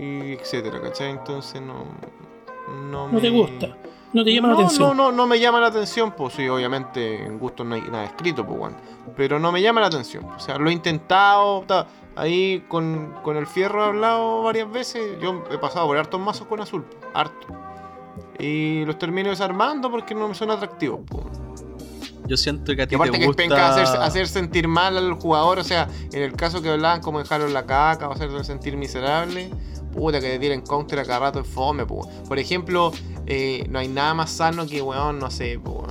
[0.00, 1.10] y etcétera, ¿cachai?
[1.10, 1.84] Entonces no...
[2.88, 3.76] No, no te gusta.
[4.12, 4.96] No te llama no, la atención.
[4.96, 8.04] No, no, no me llama la atención, pues sí, obviamente en gusto no hay nada
[8.04, 8.76] escrito, pues bueno.
[9.16, 10.24] Pero no me llama la atención.
[10.24, 11.86] O sea, lo he intentado, ta,
[12.16, 15.18] ahí con, con el fierro he hablado varias veces.
[15.20, 16.84] Yo he pasado por hartos mazos con azul,
[17.14, 17.46] harto.
[18.38, 21.24] Y los termino desarmando porque no me son atractivos, pues.
[22.26, 23.42] Yo siento que a ti Y aparte te que es gusta...
[23.42, 27.18] penca hacer, hacer sentir mal al jugador, o sea, en el caso que hablaban como
[27.18, 29.50] dejarlo en la caca o hacerlo sentir miserable,
[29.92, 32.08] puta que te tiren counter a cada rato es fome, po.
[32.28, 32.92] Por ejemplo,
[33.26, 35.86] eh, no hay nada más sano que, weón, no sé, po.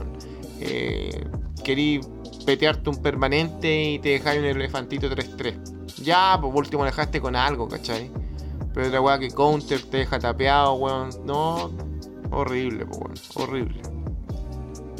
[0.61, 1.27] Eh,
[1.63, 1.99] querí
[2.45, 5.95] petearte un permanente y te dejáis un elefantito 3-3.
[6.03, 8.11] Ya, por último dejaste con algo, ¿cachai?
[8.73, 11.09] Pero otra weá que counter te deja tapeado, weón.
[11.25, 11.71] No,
[12.31, 13.13] horrible, weón.
[13.35, 13.81] Horrible.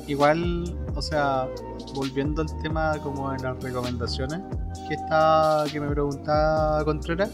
[0.08, 1.48] Igual, o sea,
[1.94, 4.42] volviendo al tema como en las recomendaciones
[4.88, 7.30] que está, que me preguntaba Contreras,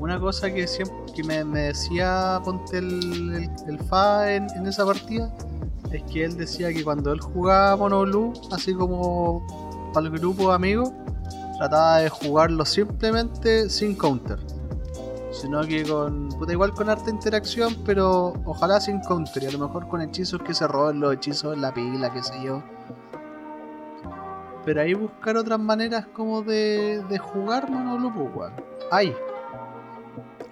[0.00, 3.48] una cosa que siempre que me, decía ponte el,
[3.88, 5.32] FA en, en esa partida
[5.92, 10.54] es que él decía que cuando él jugaba Mono así como para el grupo de
[10.54, 10.92] amigos,
[11.58, 14.38] trataba de jugarlo simplemente sin counter.
[15.32, 16.28] Sino que con.
[16.28, 19.44] Puta, igual con harta interacción, pero ojalá sin counter.
[19.44, 22.22] Y a lo mejor con hechizos que se roben los hechizos en la pila, qué
[22.22, 22.62] sé yo.
[24.64, 28.52] Pero ahí buscar otras maneras como de, de jugar Mono Blue, pues.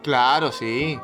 [0.02, 0.98] Claro, sí.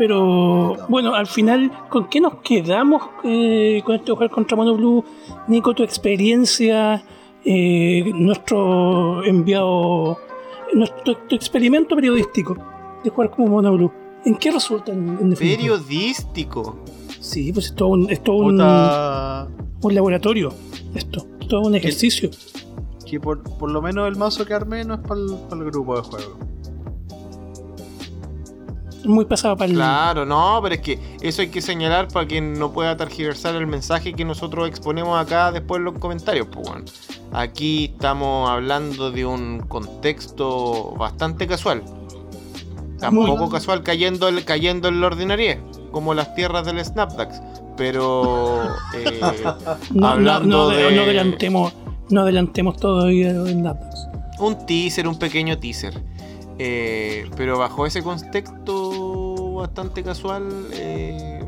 [0.00, 5.04] Pero bueno, al final, ¿con qué nos quedamos eh, con este jugar contra Mono Blue?
[5.46, 7.04] Nico, tu experiencia,
[7.44, 10.16] eh, nuestro enviado,
[10.72, 12.56] nuestro tu experimento periodístico
[13.04, 13.92] de jugar como Mono Blue.
[14.24, 15.34] ¿En qué resulta en, en?
[15.34, 16.78] Periodístico.
[17.20, 18.56] Sí, pues es todo un, es todo un
[19.94, 20.50] laboratorio.
[20.94, 22.30] Esto, todo un ejercicio.
[23.04, 26.02] Que por, por lo menos el mazo que armé no es para el, grupo de
[26.04, 26.38] juego.
[29.04, 29.76] Muy pasado para el.
[29.76, 33.66] Claro, no, pero es que eso hay que señalar para quien no pueda tergiversar el
[33.66, 36.48] mensaje que nosotros exponemos acá después en los comentarios.
[36.52, 36.84] Pues, bueno.
[37.32, 41.82] Aquí estamos hablando de un contexto bastante casual.
[42.98, 45.58] Tampoco Muy- casual cayendo, el- cayendo en la ordinaria,
[45.90, 47.40] como las tierras del Snapdax.
[47.76, 48.62] Pero
[48.94, 49.20] eh,
[49.92, 51.72] No, hablando no, de- no adelantemos,
[52.10, 54.06] no adelantemos todavía en Napax.
[54.38, 56.02] un teaser, un pequeño teaser.
[56.62, 61.42] Eh, pero bajo ese contexto bastante casual, eh,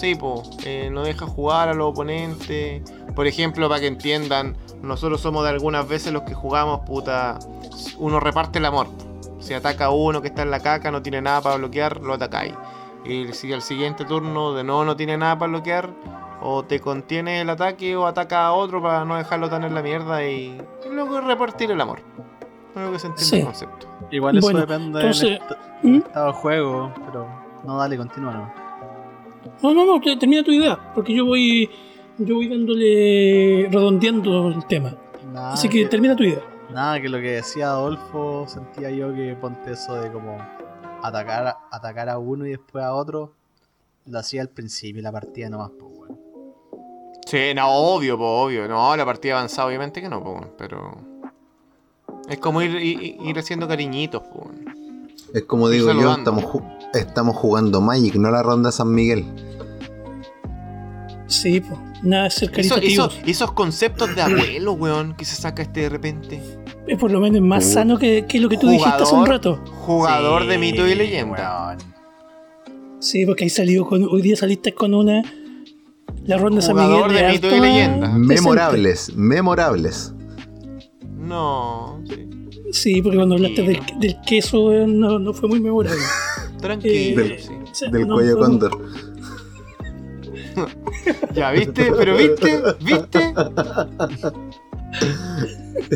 [0.00, 2.82] sí, po, eh, no deja jugar a los oponentes.
[3.14, 7.38] Por ejemplo, para que entiendan, nosotros somos de algunas veces los que jugamos, puta,
[7.98, 8.86] uno reparte el amor.
[9.38, 12.14] Si ataca a uno que está en la caca, no tiene nada para bloquear, lo
[12.14, 12.54] atacáis.
[13.04, 15.90] Y si al siguiente turno de nuevo no tiene nada para bloquear,
[16.40, 19.82] o te contiene el ataque o ataca a otro para no dejarlo tan en la
[19.82, 22.00] mierda y, y luego repartir el amor.
[22.74, 23.36] Creo que se entiende Sí.
[23.38, 23.86] el concepto.
[24.10, 25.52] Igual eso Bueno, depende entonces- del est-
[25.82, 25.96] ¿Mm?
[25.96, 27.26] estado de juego, pero
[27.64, 28.32] no dale, continúa.
[28.32, 28.52] No.
[29.62, 31.70] No, no, no, te- termina tu idea, porque yo voy,
[32.18, 34.94] yo voy dándole, redondeando el tema.
[35.32, 36.40] Nada, Así que termina tu idea.
[36.72, 40.38] Nada, que lo que decía Adolfo, sentía yo que ponte eso de como
[41.02, 43.32] atacar, atacar a uno y después a otro,
[44.06, 46.18] lo hacía al principio la partida nomás, pues bueno.
[47.26, 48.66] Sí, no, obvio, po, obvio.
[48.68, 50.92] No, la partida avanzada obviamente que no, po, pero...
[52.28, 54.50] Es como ir, ir, ir haciendo cariñitos, po.
[55.34, 56.64] Es como digo yo, estamos, ju-
[56.94, 59.24] estamos jugando Magic, no la ronda San Miguel.
[61.26, 63.06] Sí, pues, nada de ser Eso- caritativo.
[63.06, 66.40] eso- esos conceptos de abuelo, weón, que se saca este de repente.
[66.86, 67.72] es por lo menos más Uh.
[67.72, 69.58] sano que, que lo que tú dijiste hace un rato.
[69.86, 71.68] Jugador Sí, de mito y leyenda.
[71.68, 71.78] weón.
[73.00, 75.22] Sí, porque ahí salió con, hoy día saliste con una.
[76.26, 78.06] La ronda de San Jugador Miguel de de mito y leyenda.
[78.08, 78.26] decente.
[78.34, 80.13] Memorables, memorables.
[81.24, 82.28] No, sí.
[82.72, 86.00] Sí, porque cuando hablaste del, del queso no, no fue muy memorable.
[86.60, 87.22] Tranquilo.
[87.22, 87.52] Eh, sí.
[87.70, 88.80] O sea, Del no cuello cóndor.
[91.34, 91.92] Ya, ¿viste?
[91.92, 92.62] ¿Pero viste?
[92.80, 93.34] ¿Viste?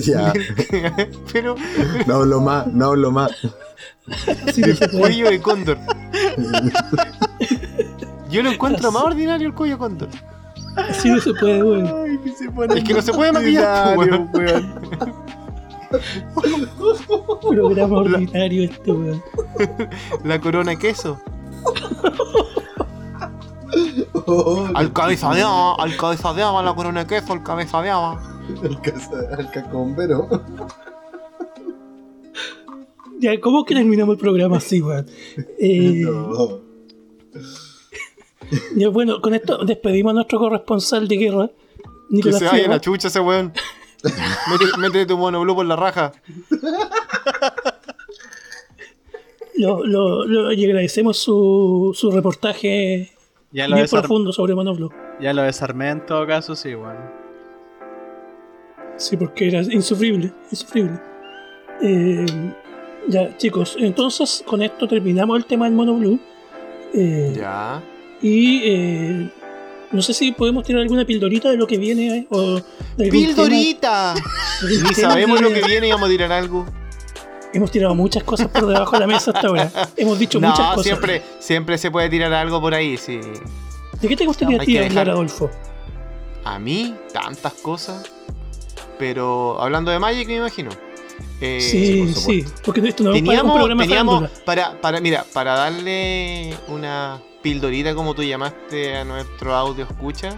[0.05, 0.33] Ya,
[1.33, 1.55] Pero
[2.07, 3.31] no hablo más, no hablo más.
[4.53, 4.89] Sí, puede.
[4.91, 5.79] cuello de cóndor.
[8.29, 10.09] Yo lo encuentro más ordinario el cuello de cóndor.
[10.89, 12.20] Así no se puede, weón.
[12.76, 14.31] Es que no se puede maquillar, weón.
[17.51, 19.22] Programa ordinario este, weón.
[20.24, 21.20] La corona de queso.
[24.74, 27.91] Al cabeza de haba, al cabeza de haba, la corona de queso, al cabeza de
[28.83, 30.29] casa- el cacombero.
[33.20, 35.07] Ya, ¿cómo que terminamos el programa así, weón?
[35.59, 36.61] Eh, No.
[38.76, 41.51] Ya, bueno, con esto despedimos a nuestro corresponsal de guerra,
[42.22, 43.53] Que se vaya la chucha ese weón.
[44.03, 46.12] Mete- Métete tu monoblue por la raja.
[49.57, 53.11] Lo, lo- lo- y agradecemos su, su reportaje
[53.51, 54.90] Ya lo, bien profundo sobre Monoblo.
[55.20, 56.96] ya lo desarmé en todo caso, sí, weón.
[58.96, 61.01] Sí, porque era insufrible, insufrible.
[61.82, 62.24] Eh,
[63.09, 66.18] ya, chicos, entonces con esto terminamos el tema del Monoblue.
[66.94, 67.82] Eh, Ya.
[68.23, 69.31] Y eh,
[69.93, 72.61] no sé si podemos tirar alguna pildorita de lo que viene eh, o
[72.97, 74.14] de ¡Pildorita!
[74.62, 76.66] Ni sabemos lo que viene y vamos a tirar algo.
[77.53, 79.71] Hemos tirado muchas cosas por debajo de la mesa hasta ahora.
[79.97, 80.85] Hemos dicho muchas No, cosas.
[80.85, 83.21] siempre, siempre se puede tirar algo por ahí, sí.
[84.01, 85.51] ¿De qué te gustaría a Hay ti que hablar, dejar- Adolfo?
[86.45, 88.05] A mí, tantas cosas.
[88.99, 90.71] Pero hablando de Magic, me imagino.
[91.41, 95.25] Eh, sí, por sí, porque esto no es para un Teníamos, teníamos para, para, mira,
[95.33, 100.37] para darle una pildorita como tú llamaste a nuestro audio escucha,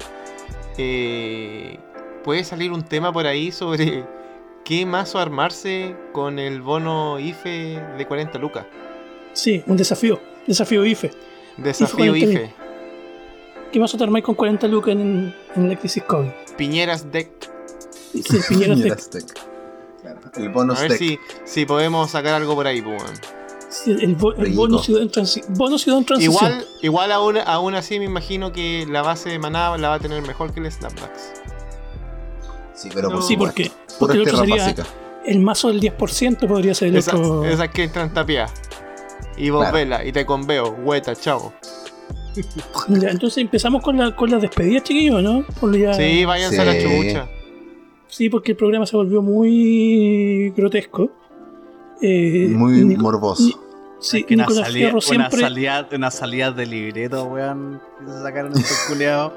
[0.76, 1.78] eh,
[2.22, 4.04] puede salir un tema por ahí sobre
[4.64, 8.66] qué mazo armarse con el bono IFE de 40 lucas.
[9.32, 10.20] Sí, un desafío.
[10.46, 11.10] Desafío IFE.
[11.56, 12.54] Desafío 40 IFE.
[13.72, 16.30] ¿Qué vas a armáis con 40 lucas en, en la crisis COVID?
[16.56, 17.30] Piñeras Deck.
[18.12, 18.82] Sí, Piñera Tech.
[18.82, 19.49] Piñeras Tech.
[20.02, 20.98] Claro, El bonus A ver deck.
[20.98, 23.02] si, si podemos sacar algo por ahí, pues.
[23.68, 26.34] Sí, el, bo- el bono ciudad en transi- bono ciudad en transición.
[26.34, 29.98] Igual, igual aún, aún así me imagino que la base de maná la va a
[30.00, 31.32] tener mejor que el Snapbacks.
[32.74, 33.22] Sí, pero por.
[33.22, 33.54] Sí, supuesto.
[33.56, 34.74] porque, porque el otro sería
[35.26, 37.44] el mazo del 10% podría ser el Esas, otro.
[37.44, 38.52] esas que entran tapiadas.
[39.36, 39.76] Y vos Claro.
[39.76, 41.52] vela, y te conveo, hueta, chavo.
[42.88, 45.44] Ya, entonces empezamos con la, con la despedida, chiquillos, ¿no?
[45.72, 46.78] Ya- Sí, váyanse a la Sí.
[48.10, 51.10] Sí, porque el programa se volvió muy grotesco.
[52.02, 53.44] Eh, Muy Nico- morboso.
[53.44, 53.54] Ni-
[54.00, 55.40] sí, que una Nicolás salida, Fierro una, siempre.
[55.40, 57.80] salida, una salida de libreto, weón.
[58.00, 59.32] Que se sacaron estos culeados.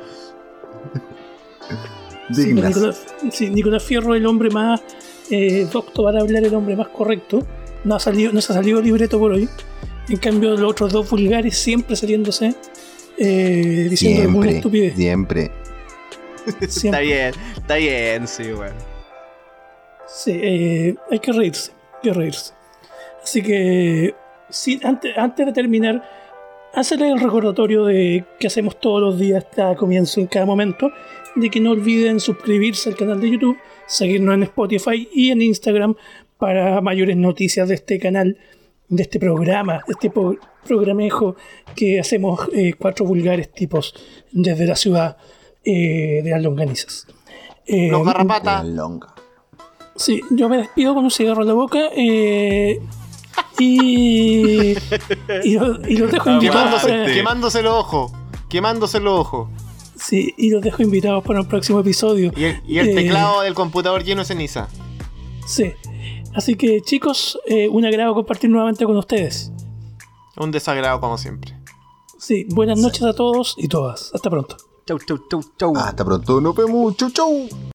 [2.32, 2.76] Sí, Dignas.
[2.76, 4.82] Nicolás, sí, Nicolás Fierro, el hombre más
[5.30, 7.46] eh, docto para hablar, el hombre más correcto.
[7.84, 9.48] No ha salido, no se ha salido libreto por hoy.
[10.10, 12.56] En cambio, los otros dos vulgares siempre saliéndose
[13.18, 14.96] eh, diciendo alguna Siempre, estupidez.
[14.96, 15.52] siempre.
[16.62, 18.74] Está bien, está bien, sí, weón.
[20.08, 22.54] Sí, eh, hay que reírse, hay que reírse.
[23.24, 24.14] Así que,
[24.50, 26.04] sí, antes, antes de terminar,
[26.74, 30.92] hacerle el recordatorio de que hacemos todos los días, cada comienzo, en cada momento,
[31.36, 35.96] de que no olviden suscribirse al canal de YouTube, seguirnos en Spotify y en Instagram
[36.38, 38.38] para mayores noticias de este canal,
[38.90, 40.12] de este programa, de este
[40.68, 41.36] programejo
[41.76, 43.96] que hacemos eh, cuatro vulgares tipos
[44.32, 45.18] desde la ciudad
[45.66, 47.08] eh, de las longanizas.
[47.66, 48.66] Eh, Los garrapatas.
[48.66, 49.14] longa.
[49.96, 52.82] Sí, yo me despido con un cigarro en la boca eh,
[53.60, 54.72] y,
[55.44, 58.12] y, lo- y los dejo invitados Quemándose, para, quemándose los ojos.
[58.50, 59.50] Quemándose los ojos.
[59.96, 62.32] sí, y los dejo invitados para un próximo episodio.
[62.36, 64.68] Y el, y el Eh, teclado del computador lleno de ceniza.
[65.46, 65.74] Sí.
[66.36, 69.52] Así que chicos, eh, un agrado compartir nuevamente con ustedes.
[70.38, 71.54] Un desagrado como siempre.
[72.18, 74.12] Sí, buenas noches a todos y todas.
[74.14, 74.58] Hasta pronto.
[74.86, 75.74] Chau, chau, chau, chau.
[75.78, 76.98] Hasta pronto, nos vemos.
[76.98, 77.48] Chau, chau.